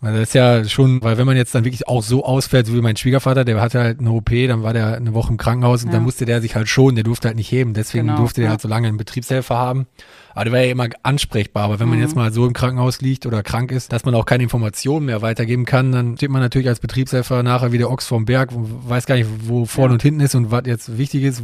Weil 0.00 0.12
das 0.12 0.28
ist 0.28 0.34
ja 0.34 0.62
schon, 0.64 1.02
weil 1.02 1.18
wenn 1.18 1.26
man 1.26 1.36
jetzt 1.36 1.52
dann 1.56 1.64
wirklich 1.64 1.88
auch 1.88 2.04
so 2.04 2.24
ausfällt, 2.24 2.68
so 2.68 2.74
wie 2.74 2.80
mein 2.80 2.96
Schwiegervater, 2.96 3.44
der 3.44 3.60
hatte 3.60 3.80
halt 3.80 3.98
eine 3.98 4.12
OP, 4.12 4.30
dann 4.46 4.62
war 4.62 4.72
der 4.72 4.94
eine 4.96 5.12
Woche 5.12 5.30
im 5.32 5.38
Krankenhaus 5.38 5.82
und 5.82 5.88
Ja. 5.88 5.94
dann 5.94 6.04
musste 6.04 6.24
der 6.24 6.40
sich 6.40 6.54
halt 6.54 6.68
schon, 6.68 6.94
der 6.94 7.02
durfte 7.02 7.26
halt 7.26 7.36
nicht 7.36 7.50
heben, 7.50 7.74
deswegen 7.74 8.06
Genau, 8.06 8.18
durfte 8.18 8.40
der 8.40 8.44
ja. 8.46 8.50
halt 8.52 8.60
so 8.60 8.68
lange 8.68 8.86
einen 8.86 8.96
Betriebshelfer 8.96 9.56
haben. 9.56 9.86
Aber 10.34 10.44
der 10.44 10.52
war 10.52 10.60
ja 10.60 10.70
immer 10.70 10.86
ansprechbar, 11.02 11.64
aber 11.64 11.80
wenn 11.80 11.88
man 11.88 11.98
Mhm. 11.98 12.04
jetzt 12.04 12.14
mal 12.14 12.32
so 12.32 12.46
im 12.46 12.52
Krankenhaus 12.52 13.00
liegt 13.00 13.26
oder 13.26 13.42
krank 13.42 13.72
ist, 13.72 13.92
dass 13.92 14.04
man 14.04 14.14
auch 14.14 14.24
keine 14.24 14.44
Informationen 14.44 15.06
mehr 15.06 15.20
weitergeben 15.20 15.64
kann, 15.64 15.90
dann 15.90 16.16
steht 16.16 16.30
man 16.30 16.42
natürlich 16.42 16.68
als 16.68 16.78
Betriebshelfer 16.78 17.42
nachher 17.42 17.72
wie 17.72 17.78
der 17.78 17.90
Ochs 17.90 18.06
vorm 18.06 18.24
Berg, 18.24 18.52
und 18.52 18.88
weiß 18.88 19.04
gar 19.06 19.16
nicht, 19.16 19.28
wo 19.46 19.64
vorne 19.64 19.90
Ja. 19.90 19.94
und 19.94 20.02
hinten 20.02 20.20
ist 20.20 20.36
und 20.36 20.52
was 20.52 20.62
jetzt 20.66 20.96
wichtig 20.96 21.24
ist. 21.24 21.42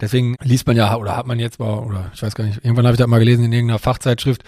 Deswegen 0.00 0.34
liest 0.42 0.66
man 0.66 0.76
ja, 0.76 0.96
oder 0.96 1.14
hat 1.14 1.26
man 1.26 1.38
jetzt 1.38 1.58
mal, 1.60 1.78
oder 1.78 2.10
ich 2.14 2.22
weiß 2.22 2.34
gar 2.34 2.44
nicht, 2.44 2.64
irgendwann 2.64 2.86
habe 2.86 2.94
ich 2.94 2.98
das 2.98 3.06
mal 3.06 3.18
gelesen 3.18 3.44
in 3.44 3.52
irgendeiner 3.52 3.78
Fachzeitschrift, 3.78 4.44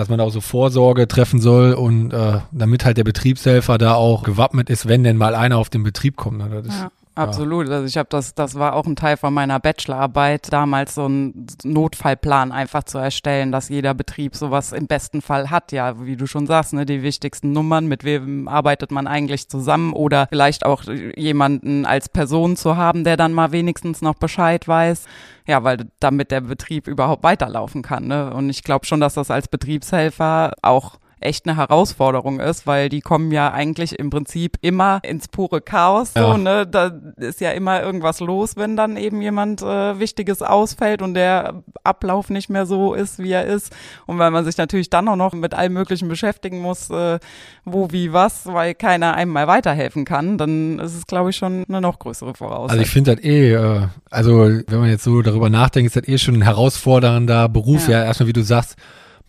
dass 0.00 0.08
man 0.08 0.18
da 0.18 0.24
auch 0.24 0.32
so 0.32 0.40
Vorsorge 0.40 1.06
treffen 1.06 1.40
soll 1.40 1.74
und 1.74 2.12
äh, 2.12 2.40
damit 2.52 2.84
halt 2.84 2.96
der 2.96 3.04
Betriebshelfer 3.04 3.76
da 3.76 3.94
auch 3.94 4.22
gewappnet 4.22 4.70
ist, 4.70 4.88
wenn 4.88 5.04
denn 5.04 5.18
mal 5.18 5.34
einer 5.34 5.58
auf 5.58 5.68
den 5.68 5.82
Betrieb 5.82 6.16
kommt. 6.16 6.38
Ne? 6.38 6.62
Das 6.64 6.74
Ja, 6.74 6.90
absolut. 7.22 7.68
Also 7.68 7.86
ich 7.86 7.96
habe 7.96 8.08
das, 8.10 8.34
das 8.34 8.54
war 8.54 8.74
auch 8.74 8.86
ein 8.86 8.96
Teil 8.96 9.16
von 9.16 9.32
meiner 9.32 9.60
Bachelorarbeit, 9.60 10.52
damals 10.52 10.94
so 10.94 11.04
einen 11.04 11.46
Notfallplan 11.64 12.52
einfach 12.52 12.84
zu 12.84 12.98
erstellen, 12.98 13.52
dass 13.52 13.68
jeder 13.68 13.94
Betrieb 13.94 14.36
sowas 14.36 14.72
im 14.72 14.86
besten 14.86 15.22
Fall 15.22 15.50
hat. 15.50 15.72
Ja, 15.72 16.04
wie 16.04 16.16
du 16.16 16.26
schon 16.26 16.46
sagst, 16.46 16.72
ne, 16.72 16.86
die 16.86 17.02
wichtigsten 17.02 17.52
Nummern, 17.52 17.86
mit 17.86 18.04
wem 18.04 18.48
arbeitet 18.48 18.90
man 18.90 19.06
eigentlich 19.06 19.48
zusammen 19.48 19.92
oder 19.92 20.26
vielleicht 20.28 20.64
auch 20.66 20.84
jemanden 20.84 21.86
als 21.86 22.08
Person 22.08 22.56
zu 22.56 22.76
haben, 22.76 23.04
der 23.04 23.16
dann 23.16 23.32
mal 23.32 23.52
wenigstens 23.52 24.02
noch 24.02 24.14
Bescheid 24.14 24.66
weiß. 24.66 25.06
Ja, 25.46 25.64
weil 25.64 25.86
damit 26.00 26.30
der 26.30 26.42
Betrieb 26.42 26.86
überhaupt 26.86 27.22
weiterlaufen 27.22 27.82
kann. 27.82 28.06
Ne? 28.06 28.32
Und 28.32 28.50
ich 28.50 28.62
glaube 28.62 28.86
schon, 28.86 29.00
dass 29.00 29.14
das 29.14 29.30
als 29.30 29.48
Betriebshelfer 29.48 30.54
auch 30.62 30.98
echt 31.20 31.46
eine 31.46 31.56
Herausforderung 31.56 32.40
ist, 32.40 32.66
weil 32.66 32.88
die 32.88 33.00
kommen 33.00 33.30
ja 33.32 33.52
eigentlich 33.52 33.98
im 33.98 34.10
Prinzip 34.10 34.56
immer 34.60 35.00
ins 35.02 35.28
pure 35.28 35.60
Chaos. 35.60 36.14
So, 36.14 36.20
ja. 36.20 36.38
ne? 36.38 36.66
Da 36.66 36.92
ist 37.16 37.40
ja 37.40 37.50
immer 37.50 37.82
irgendwas 37.82 38.20
los, 38.20 38.56
wenn 38.56 38.76
dann 38.76 38.96
eben 38.96 39.20
jemand 39.22 39.62
äh, 39.62 39.98
Wichtiges 39.98 40.42
ausfällt 40.42 41.02
und 41.02 41.14
der 41.14 41.62
Ablauf 41.84 42.30
nicht 42.30 42.50
mehr 42.50 42.66
so 42.66 42.94
ist, 42.94 43.18
wie 43.18 43.32
er 43.32 43.44
ist. 43.44 43.74
Und 44.06 44.18
weil 44.18 44.30
man 44.30 44.44
sich 44.44 44.56
natürlich 44.56 44.90
dann 44.90 45.08
auch 45.08 45.16
noch 45.16 45.32
mit 45.32 45.54
allem 45.54 45.74
Möglichen 45.74 46.08
beschäftigen 46.08 46.60
muss, 46.60 46.90
äh, 46.90 47.18
wo, 47.64 47.92
wie, 47.92 48.12
was, 48.12 48.46
weil 48.46 48.74
keiner 48.74 49.14
einem 49.14 49.32
mal 49.32 49.46
weiterhelfen 49.46 50.04
kann, 50.04 50.38
dann 50.38 50.78
ist 50.78 50.96
es, 50.96 51.06
glaube 51.06 51.30
ich, 51.30 51.36
schon 51.36 51.64
eine 51.68 51.80
noch 51.80 51.98
größere 51.98 52.34
Voraussetzung. 52.34 52.70
Also 52.70 52.82
ich 52.82 52.90
finde 52.90 53.16
das 53.16 53.24
eh, 53.24 53.52
äh, 53.52 53.88
also 54.10 54.38
wenn 54.38 54.80
man 54.80 54.88
jetzt 54.88 55.04
so 55.04 55.22
darüber 55.22 55.50
nachdenkt, 55.50 55.94
ist 55.94 55.96
das 55.96 56.08
eh 56.08 56.18
schon 56.18 56.36
ein 56.36 56.42
herausfordernder 56.42 57.48
Beruf. 57.48 57.88
Ja, 57.88 58.00
ja 58.00 58.04
erstmal, 58.04 58.28
wie 58.28 58.32
du 58.32 58.42
sagst, 58.42 58.76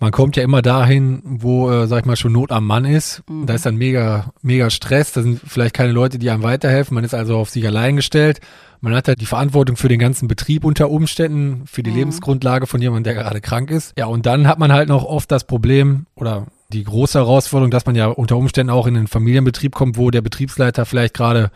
man 0.01 0.12
kommt 0.12 0.36
ja 0.36 0.41
immer 0.41 0.63
dahin, 0.63 1.22
wo, 1.24 1.70
äh, 1.70 1.86
sag 1.86 2.00
ich 2.00 2.05
mal, 2.05 2.15
schon 2.15 2.31
Not 2.31 2.51
am 2.51 2.65
Mann 2.65 2.86
ist. 2.86 3.22
Mhm. 3.29 3.46
Da 3.46 3.53
ist 3.53 3.67
dann 3.67 3.75
mega, 3.75 4.34
mega 4.41 4.72
Stress. 4.72 5.13
Da 5.13 5.22
sind 5.22 5.39
vielleicht 5.46 5.75
keine 5.75 5.91
Leute, 5.91 6.17
die 6.17 6.31
einem 6.31 6.41
weiterhelfen. 6.41 6.96
Man 6.96 7.03
ist 7.03 7.13
also 7.13 7.38
auf 7.38 7.51
sich 7.51 7.67
allein 7.67 7.98
gestellt. 7.98 8.39
Man 8.79 8.96
hat 8.96 9.08
halt 9.08 9.22
die 9.22 9.27
Verantwortung 9.27 9.77
für 9.77 9.89
den 9.89 10.00
ganzen 10.00 10.27
Betrieb 10.27 10.65
unter 10.65 10.89
Umständen, 10.89 11.67
für 11.67 11.84
die 11.84 11.91
mhm. 11.91 11.98
Lebensgrundlage 11.98 12.65
von 12.65 12.81
jemandem, 12.81 13.13
der 13.13 13.24
gerade 13.24 13.41
krank 13.41 13.70
ist. 13.70 13.93
Ja, 13.96 14.08
und 14.08 14.25
dann 14.25 14.48
hat 14.48 14.58
man 14.58 14.74
halt 14.74 14.89
noch 14.89 15.03
oft 15.03 15.31
das 15.31 15.43
Problem 15.43 16.08
oder 16.15 16.48
die 16.74 16.84
große 16.84 17.20
Herausforderung, 17.20 17.70
dass 17.70 17.86
man 17.86 17.93
ja 17.93 18.08
unter 18.08 18.38
Umständen 18.38 18.72
auch 18.72 18.88
in 18.88 18.98
einen 18.98 19.08
Familienbetrieb 19.08 19.75
kommt, 19.75 19.98
wo 19.98 20.10
der 20.10 20.22
Betriebsleiter 20.22 20.88
vielleicht 20.88 21.13
gerade 21.13 21.51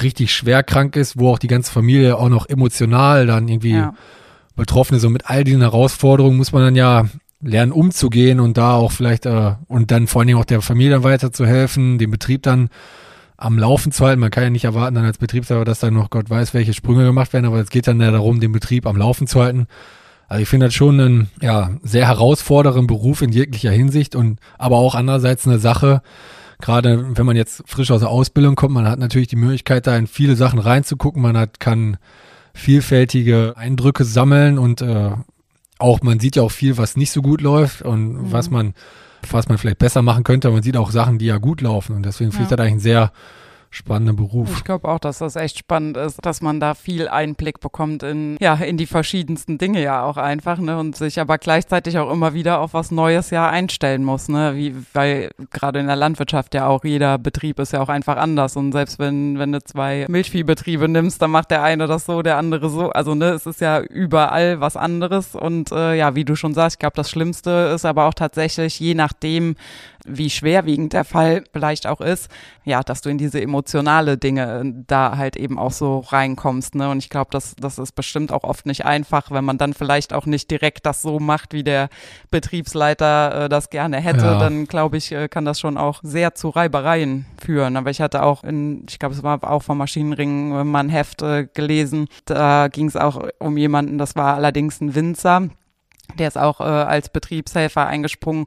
richtig 0.00 0.32
schwer 0.32 0.62
krank 0.62 0.94
ist, 0.94 1.18
wo 1.18 1.30
auch 1.30 1.40
die 1.40 1.48
ganze 1.48 1.72
Familie 1.72 2.16
auch 2.16 2.28
noch 2.28 2.48
emotional 2.48 3.26
dann 3.26 3.48
irgendwie 3.48 3.74
ja. 3.74 3.94
betroffen 4.54 4.96
ist. 4.96 5.04
Und 5.04 5.14
mit 5.14 5.28
all 5.28 5.42
diesen 5.42 5.62
Herausforderungen 5.62 6.36
muss 6.36 6.52
man 6.52 6.62
dann 6.62 6.76
ja 6.76 7.06
lernen 7.42 7.72
umzugehen 7.72 8.40
und 8.40 8.56
da 8.56 8.74
auch 8.74 8.92
vielleicht 8.92 9.26
äh, 9.26 9.54
und 9.68 9.90
dann 9.90 10.06
vor 10.06 10.20
allen 10.20 10.28
Dingen 10.28 10.38
auch 10.38 10.44
der 10.44 10.62
Familie 10.62 11.04
weiterzuhelfen, 11.04 11.98
den 11.98 12.10
Betrieb 12.10 12.42
dann 12.42 12.70
am 13.36 13.58
Laufen 13.58 13.90
zu 13.92 14.06
halten. 14.06 14.20
Man 14.20 14.30
kann 14.30 14.44
ja 14.44 14.50
nicht 14.50 14.64
erwarten 14.64 14.94
dann 14.94 15.04
als 15.04 15.18
Betriebshaber, 15.18 15.64
dass 15.64 15.80
dann 15.80 15.94
noch 15.94 16.10
Gott 16.10 16.30
weiß, 16.30 16.54
welche 16.54 16.74
Sprünge 16.74 17.04
gemacht 17.04 17.32
werden, 17.32 17.46
aber 17.46 17.60
es 17.60 17.70
geht 17.70 17.88
dann 17.88 18.00
ja 18.00 18.10
darum, 18.10 18.40
den 18.40 18.52
Betrieb 18.52 18.86
am 18.86 18.96
Laufen 18.96 19.26
zu 19.26 19.42
halten. 19.42 19.66
Also 20.28 20.42
ich 20.42 20.48
finde 20.48 20.66
das 20.66 20.74
schon 20.74 21.00
einen 21.00 21.28
ja, 21.42 21.70
sehr 21.82 22.06
herausfordernden 22.06 22.86
Beruf 22.86 23.20
in 23.20 23.32
jeglicher 23.32 23.70
Hinsicht 23.70 24.14
und 24.14 24.38
aber 24.58 24.76
auch 24.76 24.94
andererseits 24.94 25.46
eine 25.46 25.58
Sache, 25.58 26.02
gerade 26.60 27.16
wenn 27.16 27.26
man 27.26 27.36
jetzt 27.36 27.64
frisch 27.66 27.90
aus 27.90 28.00
der 28.00 28.08
Ausbildung 28.08 28.54
kommt, 28.54 28.72
man 28.72 28.88
hat 28.88 28.98
natürlich 28.98 29.28
die 29.28 29.36
Möglichkeit, 29.36 29.86
da 29.86 29.96
in 29.96 30.06
viele 30.06 30.36
Sachen 30.36 30.58
reinzugucken. 30.58 31.20
Man 31.20 31.36
hat, 31.36 31.60
kann 31.60 31.98
vielfältige 32.54 33.54
Eindrücke 33.56 34.04
sammeln 34.04 34.58
und 34.58 34.80
äh, 34.80 35.10
auch, 35.82 36.00
man 36.02 36.20
sieht 36.20 36.36
ja 36.36 36.42
auch 36.42 36.50
viel, 36.50 36.78
was 36.78 36.96
nicht 36.96 37.10
so 37.10 37.22
gut 37.22 37.40
läuft 37.40 37.82
und 37.82 38.12
mhm. 38.12 38.32
was 38.32 38.50
man, 38.50 38.74
was 39.30 39.48
man 39.48 39.58
vielleicht 39.58 39.78
besser 39.78 40.02
machen 40.02 40.24
könnte. 40.24 40.50
Man 40.50 40.62
sieht 40.62 40.76
auch 40.76 40.90
Sachen, 40.90 41.18
die 41.18 41.26
ja 41.26 41.38
gut 41.38 41.60
laufen. 41.60 41.96
Und 41.96 42.04
deswegen 42.04 42.30
ja. 42.30 42.36
finde 42.36 42.44
ich 42.44 42.56
das 42.56 42.60
eigentlich 42.60 42.74
ein 42.74 42.80
sehr 42.80 43.12
spannender 43.72 44.12
Beruf. 44.12 44.50
Ich 44.54 44.64
glaube 44.64 44.86
auch, 44.86 44.98
dass 44.98 45.18
das 45.18 45.34
echt 45.34 45.58
spannend 45.58 45.96
ist, 45.96 46.18
dass 46.24 46.42
man 46.42 46.60
da 46.60 46.74
viel 46.74 47.08
Einblick 47.08 47.58
bekommt 47.60 48.02
in, 48.02 48.36
ja, 48.38 48.54
in 48.54 48.76
die 48.76 48.86
verschiedensten 48.86 49.56
Dinge 49.56 49.82
ja 49.82 50.04
auch 50.04 50.18
einfach, 50.18 50.58
ne, 50.58 50.78
und 50.78 50.94
sich 50.94 51.18
aber 51.18 51.38
gleichzeitig 51.38 51.98
auch 51.98 52.12
immer 52.12 52.34
wieder 52.34 52.60
auf 52.60 52.74
was 52.74 52.90
Neues 52.90 53.30
ja 53.30 53.48
einstellen 53.48 54.04
muss, 54.04 54.28
ne, 54.28 54.52
wie, 54.54 54.76
weil 54.92 55.30
gerade 55.50 55.80
in 55.80 55.86
der 55.86 55.96
Landwirtschaft 55.96 56.54
ja 56.54 56.66
auch 56.66 56.84
jeder 56.84 57.16
Betrieb 57.16 57.58
ist 57.58 57.72
ja 57.72 57.80
auch 57.80 57.88
einfach 57.88 58.18
anders 58.18 58.56
und 58.56 58.72
selbst 58.72 58.98
wenn, 58.98 59.38
wenn 59.38 59.52
du 59.52 59.64
zwei 59.64 60.04
Milchviehbetriebe 60.06 60.86
nimmst, 60.86 61.22
dann 61.22 61.30
macht 61.30 61.50
der 61.50 61.62
eine 61.62 61.86
das 61.86 62.04
so, 62.04 62.20
der 62.20 62.36
andere 62.36 62.68
so, 62.68 62.90
also, 62.90 63.14
ne, 63.14 63.30
es 63.30 63.46
ist 63.46 63.62
ja 63.62 63.80
überall 63.80 64.60
was 64.60 64.76
anderes 64.76 65.34
und, 65.34 65.72
äh, 65.72 65.94
ja, 65.94 66.14
wie 66.14 66.26
du 66.26 66.36
schon 66.36 66.52
sagst, 66.52 66.74
ich 66.74 66.78
glaube, 66.78 66.96
das 66.96 67.08
Schlimmste 67.08 67.72
ist 67.74 67.86
aber 67.86 68.04
auch 68.06 68.14
tatsächlich, 68.14 68.78
je 68.78 68.94
nachdem, 68.94 69.56
wie 70.06 70.30
schwerwiegend 70.30 70.92
der 70.92 71.04
Fall 71.04 71.44
vielleicht 71.52 71.86
auch 71.86 72.00
ist, 72.00 72.30
ja, 72.64 72.82
dass 72.82 73.02
du 73.02 73.10
in 73.10 73.18
diese 73.18 73.40
emotionale 73.40 74.18
Dinge 74.18 74.60
äh, 74.60 74.72
da 74.86 75.16
halt 75.16 75.36
eben 75.36 75.58
auch 75.58 75.72
so 75.72 76.00
reinkommst, 76.00 76.74
ne? 76.74 76.90
Und 76.90 76.98
ich 76.98 77.08
glaube, 77.08 77.28
das, 77.30 77.54
das 77.56 77.78
ist 77.78 77.92
bestimmt 77.92 78.32
auch 78.32 78.44
oft 78.44 78.66
nicht 78.66 78.84
einfach, 78.84 79.30
wenn 79.30 79.44
man 79.44 79.58
dann 79.58 79.74
vielleicht 79.74 80.12
auch 80.12 80.26
nicht 80.26 80.50
direkt 80.50 80.86
das 80.86 81.02
so 81.02 81.18
macht, 81.18 81.52
wie 81.52 81.64
der 81.64 81.88
Betriebsleiter 82.30 83.44
äh, 83.44 83.48
das 83.48 83.70
gerne 83.70 83.98
hätte, 83.98 84.24
ja. 84.24 84.38
dann 84.38 84.66
glaube 84.66 84.96
ich, 84.96 85.12
äh, 85.12 85.28
kann 85.28 85.44
das 85.44 85.60
schon 85.60 85.76
auch 85.76 86.00
sehr 86.02 86.34
zu 86.34 86.48
Reibereien 86.48 87.26
führen. 87.40 87.76
Aber 87.76 87.90
ich 87.90 88.00
hatte 88.00 88.22
auch 88.22 88.44
in, 88.44 88.84
ich 88.88 88.98
glaube, 88.98 89.14
es 89.14 89.22
war 89.22 89.42
auch 89.44 89.62
vom 89.62 89.78
Maschinenring 89.78 90.52
äh, 90.52 90.64
mal 90.64 90.80
ein 90.80 90.88
Heft 90.88 91.22
äh, 91.22 91.46
gelesen, 91.52 92.08
da 92.24 92.68
ging 92.68 92.86
es 92.86 92.96
auch 92.96 93.28
um 93.38 93.56
jemanden, 93.56 93.98
das 93.98 94.16
war 94.16 94.34
allerdings 94.34 94.80
ein 94.80 94.94
Winzer, 94.94 95.48
der 96.18 96.28
ist 96.28 96.38
auch 96.38 96.60
äh, 96.60 96.64
als 96.64 97.08
Betriebshelfer 97.08 97.86
eingesprungen, 97.86 98.46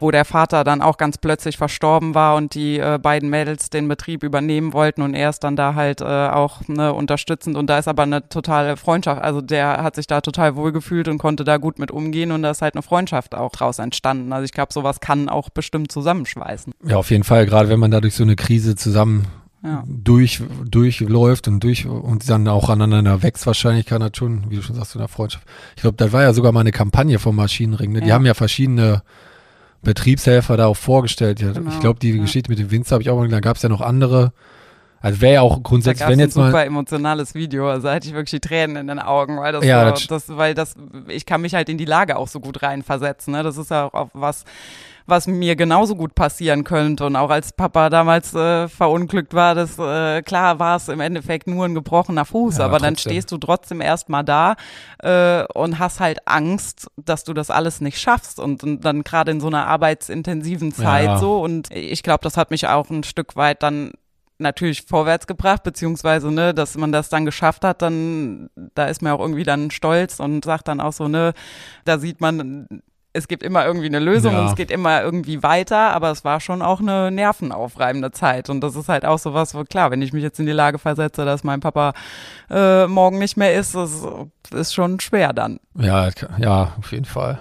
wo 0.00 0.10
der 0.10 0.24
Vater 0.24 0.64
dann 0.64 0.82
auch 0.82 0.96
ganz 0.96 1.18
plötzlich 1.18 1.56
verstorben 1.56 2.14
war 2.14 2.36
und 2.36 2.54
die 2.54 2.78
äh, 2.78 2.98
beiden 3.00 3.30
Mädels 3.30 3.70
den 3.70 3.88
Betrieb 3.88 4.22
übernehmen 4.22 4.72
wollten 4.72 5.02
und 5.02 5.14
er 5.14 5.30
ist 5.30 5.44
dann 5.44 5.56
da 5.56 5.74
halt 5.74 6.00
äh, 6.00 6.04
auch 6.04 6.60
ne, 6.66 6.92
unterstützend 6.92 7.56
und 7.56 7.68
da 7.68 7.78
ist 7.78 7.88
aber 7.88 8.02
eine 8.02 8.28
totale 8.28 8.76
Freundschaft. 8.76 9.22
Also 9.22 9.40
der 9.40 9.82
hat 9.82 9.94
sich 9.96 10.06
da 10.06 10.20
total 10.20 10.56
wohlgefühlt 10.56 11.08
und 11.08 11.18
konnte 11.18 11.44
da 11.44 11.56
gut 11.56 11.78
mit 11.78 11.90
umgehen 11.90 12.32
und 12.32 12.42
da 12.42 12.50
ist 12.50 12.62
halt 12.62 12.74
eine 12.74 12.82
Freundschaft 12.82 13.34
auch 13.34 13.52
draus 13.52 13.78
entstanden. 13.78 14.32
Also 14.32 14.44
ich 14.44 14.52
glaube, 14.52 14.72
sowas 14.72 15.00
kann 15.00 15.28
auch 15.28 15.50
bestimmt 15.50 15.90
zusammenschweißen. 15.90 16.74
Ja, 16.86 16.96
auf 16.96 17.10
jeden 17.10 17.24
Fall, 17.24 17.46
gerade 17.46 17.68
wenn 17.68 17.80
man 17.80 17.90
da 17.90 18.00
durch 18.00 18.14
so 18.14 18.24
eine 18.24 18.36
Krise 18.36 18.76
zusammen 18.76 19.26
ja. 19.64 19.82
durch, 19.86 20.42
durchläuft 20.70 21.48
und 21.48 21.60
durch 21.60 21.86
und 21.86 22.28
dann 22.28 22.46
auch 22.48 22.68
aneinander 22.68 23.22
wächst 23.22 23.46
wahrscheinlich 23.46 23.86
kann 23.86 24.00
das 24.00 24.12
schon, 24.14 24.50
wie 24.50 24.56
du 24.56 24.62
schon 24.62 24.76
sagst, 24.76 24.94
in 24.94 25.00
der 25.00 25.08
Freundschaft. 25.08 25.46
Ich 25.76 25.82
glaube, 25.82 25.96
das 25.96 26.12
war 26.12 26.22
ja 26.22 26.32
sogar 26.32 26.52
mal 26.52 26.60
eine 26.60 26.72
Kampagne 26.72 27.18
vom 27.18 27.36
Maschinenring. 27.36 27.92
Ne? 27.92 28.00
Die 28.02 28.08
ja. 28.08 28.14
haben 28.14 28.26
ja 28.26 28.34
verschiedene 28.34 29.02
Betriebshelfer 29.82 30.56
da 30.56 30.66
auch 30.66 30.76
vorgestellt. 30.76 31.40
Ja, 31.40 31.52
genau. 31.52 31.70
Ich 31.70 31.80
glaube, 31.80 31.98
die. 32.00 32.18
Geschichte 32.18 32.50
mit 32.50 32.58
dem 32.58 32.70
Winzer 32.70 32.94
habe 32.94 33.02
ich 33.02 33.10
auch 33.10 33.16
mal, 33.16 33.28
da 33.28 33.40
gab 33.40 33.56
es 33.56 33.62
ja 33.62 33.68
noch 33.68 33.80
andere. 33.80 34.32
Also 35.00 35.20
wäre 35.20 35.34
ja 35.34 35.40
auch 35.42 35.62
grundsätzlich, 35.62 36.08
wenn 36.08 36.18
jetzt 36.18 36.34
mal. 36.34 36.44
ein 36.44 36.50
super 36.50 36.64
emotionales 36.64 37.34
Video, 37.34 37.68
also 37.68 37.90
hatte 37.90 38.08
ich 38.08 38.14
wirklich 38.14 38.30
die 38.30 38.40
Tränen 38.40 38.76
in 38.76 38.86
den 38.86 38.98
Augen, 38.98 39.38
weil 39.38 39.52
das, 39.52 39.62
ja, 39.62 39.94
so, 39.94 40.06
das, 40.08 40.34
weil 40.34 40.54
das, 40.54 40.76
ich 41.08 41.26
kann 41.26 41.42
mich 41.42 41.54
halt 41.54 41.68
in 41.68 41.76
die 41.76 41.84
Lage 41.84 42.16
auch 42.16 42.26
so 42.26 42.40
gut 42.40 42.62
reinversetzen, 42.62 43.34
ne? 43.34 43.42
Das 43.42 43.58
ist 43.58 43.70
ja 43.70 43.92
auch 43.92 44.08
was, 44.14 44.44
was 45.06 45.26
mir 45.26 45.56
genauso 45.56 45.96
gut 45.96 46.14
passieren 46.14 46.64
könnte. 46.64 47.06
Und 47.06 47.16
auch 47.16 47.30
als 47.30 47.52
Papa 47.52 47.90
damals 47.90 48.34
äh, 48.34 48.68
verunglückt 48.68 49.34
war, 49.34 49.54
das 49.54 49.78
äh, 49.78 50.22
klar 50.22 50.58
war 50.58 50.76
es 50.76 50.88
im 50.88 51.00
Endeffekt 51.00 51.46
nur 51.46 51.66
ein 51.66 51.74
gebrochener 51.74 52.24
Fuß, 52.24 52.58
ja, 52.58 52.64
aber 52.64 52.78
trotzdem. 52.78 52.86
dann 52.86 52.96
stehst 52.96 53.32
du 53.32 53.38
trotzdem 53.38 53.80
erstmal 53.80 54.24
da 54.24 54.54
äh, 55.02 55.44
und 55.54 55.78
hast 55.78 56.00
halt 56.00 56.20
Angst, 56.26 56.88
dass 56.96 57.24
du 57.24 57.34
das 57.34 57.50
alles 57.50 57.80
nicht 57.80 57.98
schaffst 57.98 58.40
und, 58.40 58.62
und 58.62 58.84
dann 58.84 59.02
gerade 59.02 59.30
in 59.30 59.40
so 59.40 59.48
einer 59.48 59.66
arbeitsintensiven 59.66 60.72
Zeit 60.72 61.06
ja. 61.06 61.18
so. 61.18 61.40
Und 61.40 61.70
ich 61.70 62.02
glaube, 62.02 62.20
das 62.22 62.36
hat 62.36 62.50
mich 62.50 62.66
auch 62.66 62.88
ein 62.90 63.04
Stück 63.04 63.36
weit 63.36 63.62
dann 63.62 63.92
natürlich 64.38 64.82
vorwärts 64.82 65.26
gebracht, 65.26 65.62
beziehungsweise, 65.62 66.30
ne, 66.30 66.54
dass 66.54 66.76
man 66.76 66.92
das 66.92 67.08
dann 67.08 67.24
geschafft 67.24 67.64
hat, 67.64 67.82
dann, 67.82 68.50
da 68.74 68.86
ist 68.86 69.02
man 69.02 69.12
auch 69.12 69.20
irgendwie 69.20 69.44
dann 69.44 69.70
stolz 69.70 70.18
und 70.18 70.44
sagt 70.44 70.68
dann 70.68 70.80
auch 70.80 70.92
so, 70.92 71.08
ne, 71.08 71.34
da 71.84 71.98
sieht 71.98 72.20
man, 72.20 72.68
es 73.16 73.28
gibt 73.28 73.44
immer 73.44 73.64
irgendwie 73.64 73.86
eine 73.86 74.00
Lösung 74.00 74.32
ja. 74.32 74.40
und 74.40 74.46
es 74.48 74.56
geht 74.56 74.72
immer 74.72 75.00
irgendwie 75.02 75.42
weiter, 75.44 75.92
aber 75.92 76.10
es 76.10 76.24
war 76.24 76.40
schon 76.40 76.62
auch 76.62 76.80
eine 76.80 77.12
nervenaufreibende 77.12 78.10
Zeit. 78.10 78.50
Und 78.50 78.60
das 78.60 78.74
ist 78.74 78.88
halt 78.88 79.04
auch 79.04 79.20
so 79.20 79.32
was, 79.32 79.54
wo 79.54 79.62
klar, 79.62 79.92
wenn 79.92 80.02
ich 80.02 80.12
mich 80.12 80.24
jetzt 80.24 80.40
in 80.40 80.46
die 80.46 80.52
Lage 80.52 80.80
versetze, 80.80 81.24
dass 81.24 81.44
mein 81.44 81.60
Papa 81.60 81.94
äh, 82.50 82.88
morgen 82.88 83.18
nicht 83.18 83.36
mehr 83.36 83.54
ist, 83.54 83.76
das 83.76 84.04
ist 84.52 84.74
schon 84.74 84.98
schwer 84.98 85.32
dann. 85.32 85.60
Ja, 85.78 86.10
ja, 86.38 86.72
auf 86.76 86.90
jeden 86.90 87.04
Fall. 87.04 87.40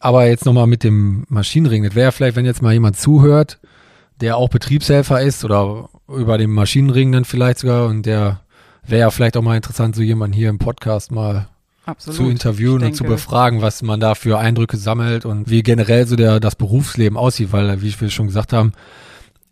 Aber 0.00 0.26
jetzt 0.26 0.46
nochmal 0.46 0.66
mit 0.66 0.82
dem 0.82 1.26
Maschinenring. 1.28 1.84
Das 1.84 1.94
wäre 1.94 2.10
vielleicht, 2.10 2.34
wenn 2.34 2.46
jetzt 2.46 2.62
mal 2.62 2.72
jemand 2.72 2.96
zuhört, 2.96 3.58
der 4.22 4.38
auch 4.38 4.48
Betriebshelfer 4.48 5.20
ist 5.20 5.44
oder 5.44 5.90
über 6.08 6.38
den 6.38 6.50
Maschinenring 6.50 7.12
dann 7.12 7.26
vielleicht 7.26 7.58
sogar 7.58 7.86
und 7.86 8.06
der 8.06 8.40
wäre 8.86 9.00
ja 9.00 9.10
vielleicht 9.10 9.36
auch 9.36 9.42
mal 9.42 9.56
interessant, 9.56 9.94
so 9.94 10.00
jemanden 10.00 10.34
hier 10.34 10.48
im 10.48 10.58
Podcast 10.58 11.12
mal 11.12 11.48
Absolut. 11.86 12.16
zu 12.16 12.28
interviewen 12.28 12.82
und 12.82 12.94
zu 12.94 13.04
befragen, 13.04 13.62
was 13.62 13.80
man 13.80 14.00
da 14.00 14.16
für 14.16 14.38
Eindrücke 14.38 14.76
sammelt 14.76 15.24
und 15.24 15.48
wie 15.48 15.62
generell 15.62 16.06
so 16.06 16.16
der, 16.16 16.40
das 16.40 16.56
Berufsleben 16.56 17.16
aussieht, 17.16 17.52
weil, 17.52 17.80
wie 17.80 17.94
wir 18.00 18.10
schon 18.10 18.26
gesagt 18.26 18.52
haben, 18.52 18.72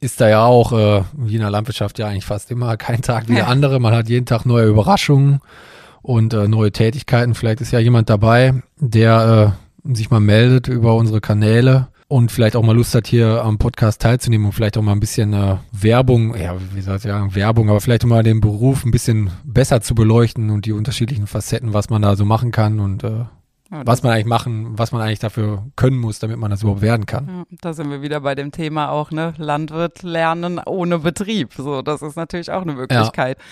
ist 0.01 0.21
da 0.21 0.29
ja 0.29 0.45
auch, 0.45 0.73
äh, 0.73 1.05
wie 1.13 1.37
in 1.37 1.41
der 1.41 1.51
Landwirtschaft 1.51 1.99
ja 1.99 2.09
eigentlich 2.09 2.25
fast 2.25 2.51
immer, 2.51 2.77
kein 2.77 3.03
Tag 3.03 3.29
wie 3.29 3.35
der 3.35 3.49
andere. 3.49 3.79
Man 3.79 3.95
hat 3.95 4.09
jeden 4.09 4.27
Tag 4.27 4.47
neue 4.47 4.67
Überraschungen 4.67 5.41
und 6.03 6.35
äh, 6.35 6.49
neue 6.49 6.73
Tätigkeiten. 6.73 7.35
Vielleicht 7.35 7.61
ist 7.61 7.73
ja 7.73 7.79
jemand 7.79 8.11
dabei, 8.11 8.63
der 8.79 9.55
äh, 9.87 9.95
sich 9.95 10.11
mal 10.11 10.21
meldet 10.21 10.67
über 10.67 10.97
unsere 10.97 11.21
Kanäle 11.21 11.87
und 12.09 12.31
vielleicht 12.31 12.57
auch 12.57 12.63
mal 12.63 12.77
Lust 12.77 12.95
hat, 12.95 13.07
hier 13.07 13.43
am 13.43 13.59
Podcast 13.59 14.03
teilzunehmen 14.03 14.47
und 14.47 14.53
vielleicht 14.53 14.77
auch 14.77 14.83
mal 14.83 14.93
ein 14.93 15.01
bisschen 15.01 15.33
äh, 15.33 15.57
Werbung, 15.73 16.37
ja, 16.37 16.57
wie 16.73 16.81
soll 16.81 16.97
ich 16.97 17.03
sagen, 17.03 17.35
Werbung, 17.35 17.71
aber 17.71 17.81
vielleicht 17.81 18.05
auch 18.05 18.09
mal 18.09 18.23
den 18.23 18.41
Beruf 18.41 18.85
ein 18.85 18.91
bisschen 18.91 19.31
besser 19.45 19.81
zu 19.81 19.95
beleuchten 19.95 20.51
und 20.51 20.67
die 20.67 20.73
unterschiedlichen 20.73 21.27
Facetten, 21.27 21.73
was 21.73 21.91
man 21.91 22.03
da 22.03 22.17
so 22.17 22.25
machen 22.25 22.51
kann 22.51 22.81
und 22.81 23.05
äh, 23.05 23.25
was 23.71 24.03
man 24.03 24.13
eigentlich 24.13 24.27
machen, 24.27 24.79
was 24.79 24.93
man 24.93 25.01
eigentlich 25.01 25.19
dafür 25.19 25.65
können 25.75 25.99
muss, 25.99 26.19
damit 26.19 26.39
man 26.39 26.51
das 26.51 26.63
überhaupt 26.63 26.83
werden 26.83 27.07
kann. 27.07 27.29
Ja, 27.29 27.45
da 27.61 27.73
sind 27.73 27.91
wir 27.91 28.03
wieder 28.03 28.21
bei 28.21 28.35
dem 28.35 28.53
Thema 28.53 28.91
auch, 28.91 29.11
ne, 29.11 29.35
Landwirt 29.37 30.03
lernen 30.03 30.61
ohne 30.65 31.01
Betrieb. 31.01 31.55
So, 31.55 31.83
das 31.83 32.03
ist 32.03 32.17
natürlich 32.17 32.53
auch 32.53 32.63
eine 32.63 32.75
Möglichkeit, 32.75 33.39
ja. 33.39 33.45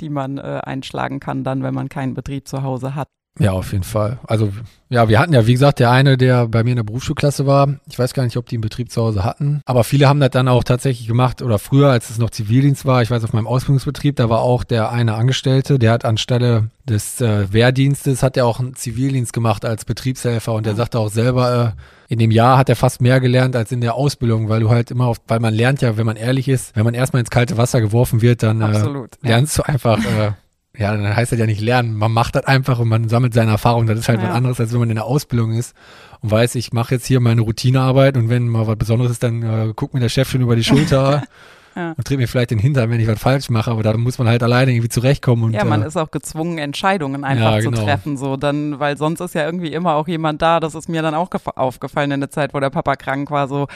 die 0.00 0.08
man 0.08 0.38
äh, 0.38 0.60
einschlagen 0.64 1.20
kann, 1.20 1.44
dann, 1.44 1.62
wenn 1.62 1.74
man 1.74 1.88
keinen 1.88 2.14
Betrieb 2.14 2.48
zu 2.48 2.62
Hause 2.62 2.94
hat. 2.94 3.08
Ja, 3.38 3.52
auf 3.52 3.72
jeden 3.72 3.84
Fall. 3.84 4.18
Also, 4.26 4.50
ja, 4.88 5.08
wir 5.08 5.18
hatten 5.18 5.34
ja, 5.34 5.46
wie 5.46 5.52
gesagt, 5.52 5.78
der 5.78 5.90
eine, 5.90 6.16
der 6.16 6.48
bei 6.48 6.64
mir 6.64 6.70
in 6.70 6.76
der 6.76 6.84
Berufsschulklasse 6.84 7.46
war. 7.46 7.68
Ich 7.88 7.98
weiß 7.98 8.14
gar 8.14 8.22
nicht, 8.22 8.36
ob 8.36 8.46
die 8.46 8.56
einen 8.56 8.62
Betrieb 8.62 8.90
zu 8.90 9.02
Hause 9.02 9.24
hatten. 9.24 9.60
Aber 9.66 9.84
viele 9.84 10.08
haben 10.08 10.20
das 10.20 10.30
dann 10.30 10.48
auch 10.48 10.64
tatsächlich 10.64 11.06
gemacht. 11.06 11.42
Oder 11.42 11.58
früher, 11.58 11.90
als 11.90 12.08
es 12.08 12.18
noch 12.18 12.30
Zivildienst 12.30 12.86
war, 12.86 13.02
ich 13.02 13.10
weiß, 13.10 13.24
auf 13.24 13.32
meinem 13.32 13.46
Ausbildungsbetrieb, 13.46 14.16
da 14.16 14.30
war 14.30 14.40
auch 14.40 14.64
der 14.64 14.90
eine 14.90 15.14
Angestellte, 15.14 15.78
der 15.78 15.92
hat 15.92 16.04
anstelle 16.04 16.70
des 16.84 17.20
äh, 17.20 17.52
Wehrdienstes, 17.52 18.22
hat 18.22 18.36
er 18.36 18.46
auch 18.46 18.60
einen 18.60 18.74
Zivildienst 18.74 19.32
gemacht 19.32 19.64
als 19.64 19.84
Betriebshelfer. 19.84 20.52
Und 20.54 20.64
der 20.64 20.74
sagte 20.74 20.98
auch 20.98 21.10
selber, 21.10 21.74
äh, 21.76 22.12
in 22.12 22.18
dem 22.18 22.30
Jahr 22.30 22.56
hat 22.56 22.68
er 22.68 22.76
fast 22.76 23.00
mehr 23.00 23.20
gelernt 23.20 23.56
als 23.56 23.72
in 23.72 23.80
der 23.80 23.96
Ausbildung, 23.96 24.48
weil 24.48 24.60
du 24.60 24.70
halt 24.70 24.90
immer 24.90 25.06
auf, 25.06 25.18
weil 25.26 25.40
man 25.40 25.52
lernt 25.52 25.82
ja, 25.82 25.96
wenn 25.96 26.06
man 26.06 26.16
ehrlich 26.16 26.48
ist, 26.48 26.74
wenn 26.76 26.84
man 26.84 26.94
erstmal 26.94 27.20
ins 27.20 27.30
kalte 27.30 27.56
Wasser 27.56 27.80
geworfen 27.80 28.22
wird, 28.22 28.44
dann 28.44 28.60
äh, 28.62 29.06
lernst 29.22 29.58
du 29.58 29.62
einfach 29.62 29.98
äh, 29.98 30.32
ja, 30.78 30.94
dann 30.94 31.16
heißt 31.16 31.32
das 31.32 31.38
ja 31.38 31.46
nicht 31.46 31.60
lernen. 31.60 31.94
Man 31.94 32.12
macht 32.12 32.34
das 32.34 32.44
einfach 32.44 32.78
und 32.78 32.88
man 32.88 33.08
sammelt 33.08 33.34
seine 33.34 33.52
Erfahrungen. 33.52 33.86
Das 33.86 33.98
ist 33.98 34.08
halt 34.08 34.20
ja. 34.20 34.28
was 34.28 34.34
anderes, 34.34 34.60
als 34.60 34.72
wenn 34.72 34.80
man 34.80 34.90
in 34.90 34.96
der 34.96 35.04
Ausbildung 35.04 35.52
ist 35.52 35.74
und 36.20 36.30
weiß, 36.30 36.54
ich 36.54 36.72
mache 36.72 36.94
jetzt 36.94 37.06
hier 37.06 37.20
meine 37.20 37.40
Routinearbeit 37.40 38.16
und 38.16 38.28
wenn 38.28 38.48
mal 38.48 38.66
was 38.66 38.76
Besonderes 38.76 39.12
ist, 39.12 39.22
dann 39.22 39.42
äh, 39.42 39.72
guckt 39.74 39.94
mir 39.94 40.00
der 40.00 40.08
Chef 40.08 40.28
schon 40.30 40.42
über 40.42 40.56
die 40.56 40.64
Schulter 40.64 41.22
ja. 41.76 41.94
und 41.96 42.08
dreht 42.08 42.18
mir 42.18 42.26
vielleicht 42.26 42.50
den 42.50 42.58
Hintern, 42.58 42.90
wenn 42.90 42.98
ich 43.00 43.06
was 43.06 43.20
falsch 43.20 43.50
mache, 43.50 43.70
aber 43.70 43.82
da 43.82 43.96
muss 43.96 44.18
man 44.18 44.28
halt 44.28 44.42
alleine 44.42 44.72
irgendwie 44.72 44.88
zurechtkommen. 44.88 45.44
Und, 45.44 45.52
ja, 45.52 45.64
man 45.64 45.82
äh, 45.82 45.86
ist 45.86 45.96
auch 45.96 46.10
gezwungen, 46.10 46.58
Entscheidungen 46.58 47.24
einfach 47.24 47.52
ja, 47.52 47.60
genau. 47.60 47.78
zu 47.78 47.84
treffen, 47.84 48.16
so 48.16 48.36
dann, 48.36 48.80
weil 48.80 48.96
sonst 48.96 49.20
ist 49.20 49.34
ja 49.34 49.44
irgendwie 49.44 49.72
immer 49.72 49.94
auch 49.94 50.08
jemand 50.08 50.42
da, 50.42 50.58
das 50.58 50.74
ist 50.74 50.88
mir 50.88 51.02
dann 51.02 51.14
auch 51.14 51.28
aufgefallen 51.54 52.10
in 52.10 52.20
der 52.20 52.30
Zeit, 52.30 52.54
wo 52.54 52.60
der 52.60 52.70
Papa 52.70 52.96
krank 52.96 53.30
war, 53.30 53.46
so, 53.46 53.68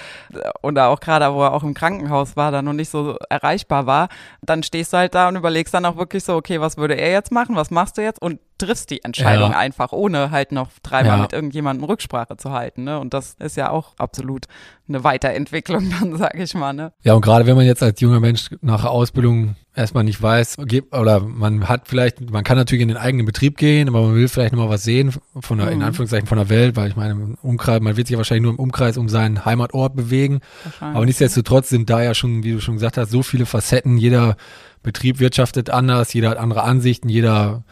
oder 0.63 0.89
auch 0.89 1.01
gerade, 1.01 1.33
wo 1.35 1.43
er 1.43 1.53
auch 1.53 1.63
im 1.63 1.75
Krankenhaus 1.75 2.37
war, 2.37 2.51
dann 2.51 2.65
noch 2.65 2.73
nicht 2.73 2.91
so 2.91 3.17
erreichbar 3.29 3.87
war, 3.87 4.09
dann 4.43 4.63
stehst 4.63 4.93
du 4.93 4.97
halt 4.97 5.15
da 5.15 5.29
und 5.29 5.37
überlegst 5.37 5.75
dann 5.75 5.85
auch 5.85 5.97
wirklich 5.97 6.25
so, 6.25 6.35
okay, 6.35 6.61
was 6.61 6.77
würde 6.77 6.95
er 6.95 7.13
jetzt 7.13 7.31
machen, 7.31 7.55
was 7.57 7.71
machst 7.71 7.99
du 7.99 8.03
jetzt 8.03 8.21
und 8.23 8.41
triffst 8.61 8.91
die 8.91 9.03
Entscheidung 9.03 9.53
ja. 9.53 9.59
einfach, 9.59 9.93
ohne 9.93 10.31
halt 10.31 10.53
noch 10.53 10.69
dreimal 10.83 11.17
ja. 11.17 11.23
mit 11.23 11.33
irgendjemandem 11.33 11.85
Rücksprache 11.85 12.37
zu 12.37 12.53
halten. 12.53 12.85
Ne? 12.85 12.99
Und 12.99 13.15
das 13.15 13.35
ist 13.39 13.57
ja 13.57 13.71
auch 13.71 13.95
absolut 13.97 14.47
eine 14.89 15.03
Weiterentwicklung, 15.03 15.91
dann 15.99 16.17
sage 16.19 16.43
ich 16.43 16.55
mal. 16.55 16.73
Ne? 16.73 16.93
Ja, 17.03 17.15
und 17.15 17.23
gerade 17.23 17.47
wenn 17.47 17.57
man 17.57 17.65
jetzt 17.65 17.83
als 17.83 18.01
junger 18.01 18.21
Mensch 18.21 18.51
nach 18.61 18.85
Ausbildung 18.85 19.57
erstmal 19.75 20.05
nicht 20.05 20.21
weiß, 20.21 20.59
oder 20.93 21.21
man 21.21 21.69
hat 21.69 21.89
vielleicht, 21.89 22.31
man 22.31 22.45
kann 22.45 22.59
natürlich 22.59 22.83
in 22.83 22.89
den 22.89 22.97
eigenen 22.97 23.25
Betrieb 23.25 23.57
gehen, 23.57 23.89
aber 23.89 24.03
man 24.03 24.15
will 24.15 24.29
vielleicht 24.29 24.53
nochmal 24.53 24.69
was 24.69 24.83
sehen 24.83 25.15
von 25.41 25.59
der, 25.59 25.69
mhm. 25.69 25.73
in 25.73 25.83
Anführungszeichen 25.83 26.27
von 26.27 26.39
der 26.39 26.49
Welt, 26.49 26.77
weil 26.77 26.89
ich 26.89 26.97
meine, 26.97 27.13
im 27.13 27.39
Umkreis, 27.41 27.81
man 27.81 27.97
wird 27.97 28.09
sich 28.09 28.13
ja 28.13 28.19
wahrscheinlich 28.19 28.43
nur 28.43 28.53
im 28.53 28.59
Umkreis 28.59 28.99
um 28.99 29.09
seinen 29.09 29.45
Heimatort 29.45 29.97
bewegen. 29.97 30.41
Aber 30.81 31.07
nichtsdestotrotz 31.07 31.71
sind 31.71 31.89
da 31.89 32.03
ja 32.03 32.15
schon, 32.15 32.43
wie 32.43 32.53
du 32.53 32.61
schon 32.61 32.75
gesagt 32.75 32.99
hast, 32.99 33.11
so 33.11 33.23
viele 33.23 33.47
Facetten. 33.47 33.97
Jeder 33.97 34.37
Betrieb 34.83 35.21
wirtschaftet 35.21 35.71
anders, 35.71 36.13
jeder 36.13 36.31
hat 36.31 36.39
andere 36.39 36.63
Ansichten, 36.63 37.09
jeder 37.09 37.65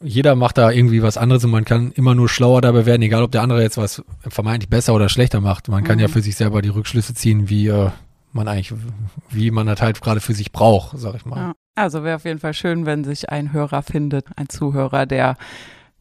jeder 0.00 0.36
macht 0.36 0.58
da 0.58 0.70
irgendwie 0.70 1.02
was 1.02 1.16
anderes 1.16 1.44
und 1.44 1.50
man 1.50 1.64
kann 1.64 1.92
immer 1.92 2.14
nur 2.14 2.28
schlauer 2.28 2.60
dabei 2.60 2.86
werden, 2.86 3.02
egal 3.02 3.22
ob 3.22 3.32
der 3.32 3.42
andere 3.42 3.62
jetzt 3.62 3.76
was 3.76 4.02
vermeintlich 4.20 4.70
besser 4.70 4.94
oder 4.94 5.08
schlechter 5.08 5.40
macht. 5.40 5.68
Man 5.68 5.84
kann 5.84 5.96
mhm. 5.96 6.02
ja 6.02 6.08
für 6.08 6.22
sich 6.22 6.36
selber 6.36 6.62
die 6.62 6.68
Rückschlüsse 6.68 7.14
ziehen, 7.14 7.48
wie 7.48 7.68
äh, 7.68 7.90
man 8.32 8.48
eigentlich, 8.48 8.72
wie 9.30 9.50
man 9.50 9.66
das 9.66 9.82
halt 9.82 10.00
gerade 10.00 10.20
für 10.20 10.34
sich 10.34 10.52
braucht, 10.52 10.98
sag 10.98 11.14
ich 11.14 11.24
mal. 11.24 11.38
Ja. 11.38 11.52
Also 11.74 12.02
wäre 12.02 12.16
auf 12.16 12.24
jeden 12.24 12.40
Fall 12.40 12.54
schön, 12.54 12.86
wenn 12.86 13.04
sich 13.04 13.30
ein 13.30 13.52
Hörer 13.52 13.82
findet, 13.82 14.26
ein 14.36 14.48
Zuhörer, 14.48 15.06
der 15.06 15.36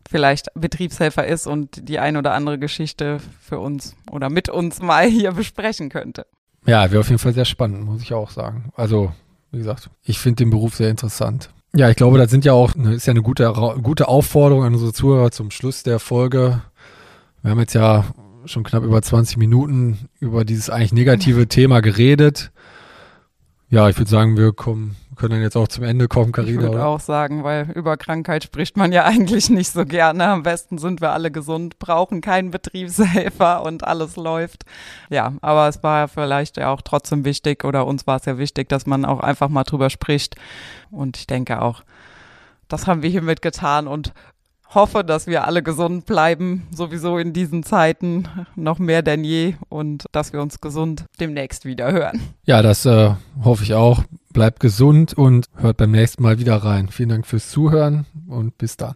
vielleicht 0.10 0.47
Betriebshelfer 0.55 1.27
ist 1.27 1.47
und 1.47 1.88
die 1.88 1.99
ein 1.99 2.17
oder 2.17 2.33
andere 2.33 2.57
Geschichte 2.57 3.19
für 3.41 3.60
uns 3.60 3.95
oder 4.10 4.29
mit 4.29 4.49
uns 4.49 4.81
mal 4.81 5.05
hier 5.07 5.33
besprechen 5.33 5.89
könnte. 5.89 6.25
Ja, 6.65 6.91
wäre 6.91 6.99
auf 6.99 7.10
jeden 7.10 7.19
Fall 7.19 7.33
sehr 7.33 7.45
spannend, 7.45 7.86
muss 7.86 8.01
ich 8.01 8.13
auch 8.13 8.29
sagen. 8.29 8.71
Also, 8.75 9.13
wie 9.51 9.60
gesagt, 9.60 9.89
ich 10.03 10.19
finde 10.19 10.43
den 10.43 10.49
Beruf 10.49 10.75
sehr 10.75 10.89
interessant. 10.89 11.49
Ja, 11.77 11.91
ich 11.91 11.95
glaube, 11.95 12.17
das 12.17 12.31
sind 12.31 12.43
ja 12.43 12.53
auch, 12.53 12.73
ist 12.73 13.05
ja 13.05 13.11
eine 13.11 13.21
gute, 13.21 13.53
gute 13.83 14.07
Aufforderung 14.07 14.63
an 14.63 14.73
unsere 14.73 14.93
Zuhörer 14.93 15.29
zum 15.29 15.51
Schluss 15.51 15.83
der 15.83 15.99
Folge. 15.99 16.63
Wir 17.43 17.51
haben 17.51 17.59
jetzt 17.59 17.75
ja 17.75 18.03
schon 18.45 18.63
knapp 18.63 18.83
über 18.83 18.99
20 18.99 19.37
Minuten 19.37 20.09
über 20.19 20.43
dieses 20.43 20.71
eigentlich 20.71 20.91
negative 20.91 21.47
Thema 21.47 21.81
geredet. 21.81 22.51
Ja, 23.69 23.89
ich 23.89 23.97
würde 23.99 24.09
sagen, 24.09 24.37
wir 24.37 24.53
kommen 24.53 24.95
können 25.17 25.32
dann 25.32 25.41
jetzt 25.41 25.58
auch 25.58 25.67
zum 25.67 25.84
Ende 25.84 26.08
kommen, 26.08 26.32
Carina. 26.32 26.62
Ich 26.62 26.67
würde 26.67 26.86
auch 26.86 26.99
sagen, 26.99 27.43
weil 27.43 27.69
über 27.71 27.97
Krankheit 27.97 28.43
spricht 28.43 28.77
man 28.77 28.91
ja 28.91 29.03
eigentlich 29.06 29.49
nicht 29.49 29.71
so 29.71 29.86
gerne. 29.86 30.25
Am 30.25 30.43
besten 30.43 30.77
sind 30.77 31.01
wir 31.01 31.12
alle 31.12 31.32
gesund, 31.32 31.80
brauchen 31.80 32.21
keinen 32.21 32.51
Betriebshelfer 32.51 33.63
und 33.63 33.84
alles 33.84 34.15
läuft. 34.15 34.63
Ja, 35.10 35.34
aber 35.41 35.67
es 35.67 35.84
war 35.84 36.08
vielleicht 36.08 36.58
ja 36.58 36.71
auch 36.71 36.82
trotzdem 36.82 37.25
wichtig 37.25 37.63
oder 37.63 37.86
uns 37.86 38.08
war 38.08 38.17
es 38.17 38.25
ja 38.25 38.38
wichtig, 38.38 38.69
dass 38.69 38.86
man 38.86 39.06
auch 39.06 39.19
einfach 39.19 39.49
mal 39.49 39.63
drüber 39.63 39.89
spricht. 39.89 40.36
Und 40.91 41.17
ich 41.17 41.27
denke 41.27 41.62
auch, 41.62 41.84
das 42.67 42.88
haben 42.88 43.01
wir 43.01 43.10
hiermit 43.10 43.41
getan 43.41 43.88
und 43.88 44.13
hoffe, 44.73 45.03
dass 45.03 45.27
wir 45.27 45.45
alle 45.45 45.63
gesund 45.63 46.06
bleiben, 46.06 46.67
sowieso 46.71 47.17
in 47.17 47.34
diesen 47.34 47.63
Zeiten 47.63 48.27
noch 48.56 48.80
mehr 48.80 49.01
denn 49.01 49.23
je 49.23 49.56
und 49.69 50.06
dass 50.12 50.34
wir 50.34 50.41
uns 50.41 50.62
gesund 50.62 51.06
demnächst 51.19 51.65
wieder 51.65 51.91
hören. 51.91 52.21
Ja, 52.45 52.62
das 52.62 52.86
äh, 52.86 53.12
hoffe 53.43 53.63
ich 53.63 53.73
auch. 53.73 54.03
Bleibt 54.38 54.60
gesund 54.60 55.15
und 55.15 55.47
hört 55.56 55.78
beim 55.78 55.89
nächsten 55.89 56.21
Mal 56.21 56.38
wieder 56.38 56.58
rein. 56.58 56.89
Vielen 56.89 57.10
Dank 57.10 57.26
fürs 57.26 57.50
Zuhören 57.50 58.06
und 58.28 58.56
bis 58.60 58.78
dann. 58.78 58.93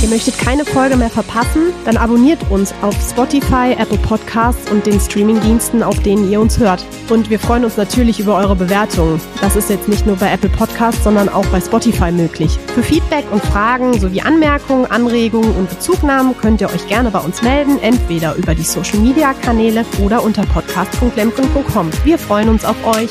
Ihr 0.00 0.08
möchtet 0.08 0.38
keine 0.38 0.64
Folge 0.64 0.96
mehr 0.96 1.10
verpassen? 1.10 1.72
Dann 1.84 1.96
abonniert 1.96 2.38
uns 2.48 2.72
auf 2.80 2.94
Spotify, 3.10 3.74
Apple 3.76 3.98
Podcasts 3.98 4.70
und 4.70 4.86
den 4.86 5.00
Streamingdiensten, 5.00 5.82
auf 5.82 6.00
denen 6.00 6.30
ihr 6.30 6.40
uns 6.40 6.60
hört. 6.60 6.84
Und 7.08 7.28
wir 7.28 7.40
freuen 7.40 7.64
uns 7.64 7.76
natürlich 7.76 8.20
über 8.20 8.36
eure 8.36 8.54
Bewertungen. 8.54 9.20
Das 9.40 9.56
ist 9.56 9.68
jetzt 9.68 9.88
nicht 9.88 10.06
nur 10.06 10.14
bei 10.14 10.32
Apple 10.32 10.50
Podcasts, 10.50 11.02
sondern 11.02 11.28
auch 11.28 11.46
bei 11.46 11.60
Spotify 11.60 12.12
möglich. 12.12 12.56
Für 12.72 12.84
Feedback 12.84 13.24
und 13.32 13.42
Fragen 13.42 13.98
sowie 13.98 14.20
Anmerkungen, 14.20 14.86
Anregungen 14.86 15.56
und 15.56 15.68
Bezugnahmen 15.70 16.38
könnt 16.38 16.60
ihr 16.60 16.68
euch 16.68 16.86
gerne 16.86 17.10
bei 17.10 17.18
uns 17.18 17.42
melden, 17.42 17.80
entweder 17.80 18.36
über 18.36 18.54
die 18.54 18.62
Social 18.62 19.00
Media 19.00 19.34
Kanäle 19.34 19.84
oder 20.04 20.22
unter 20.22 20.46
podcast.lemken.com. 20.46 21.90
Wir 22.04 22.16
freuen 22.16 22.48
uns 22.48 22.64
auf 22.64 22.76
euch. 22.86 23.10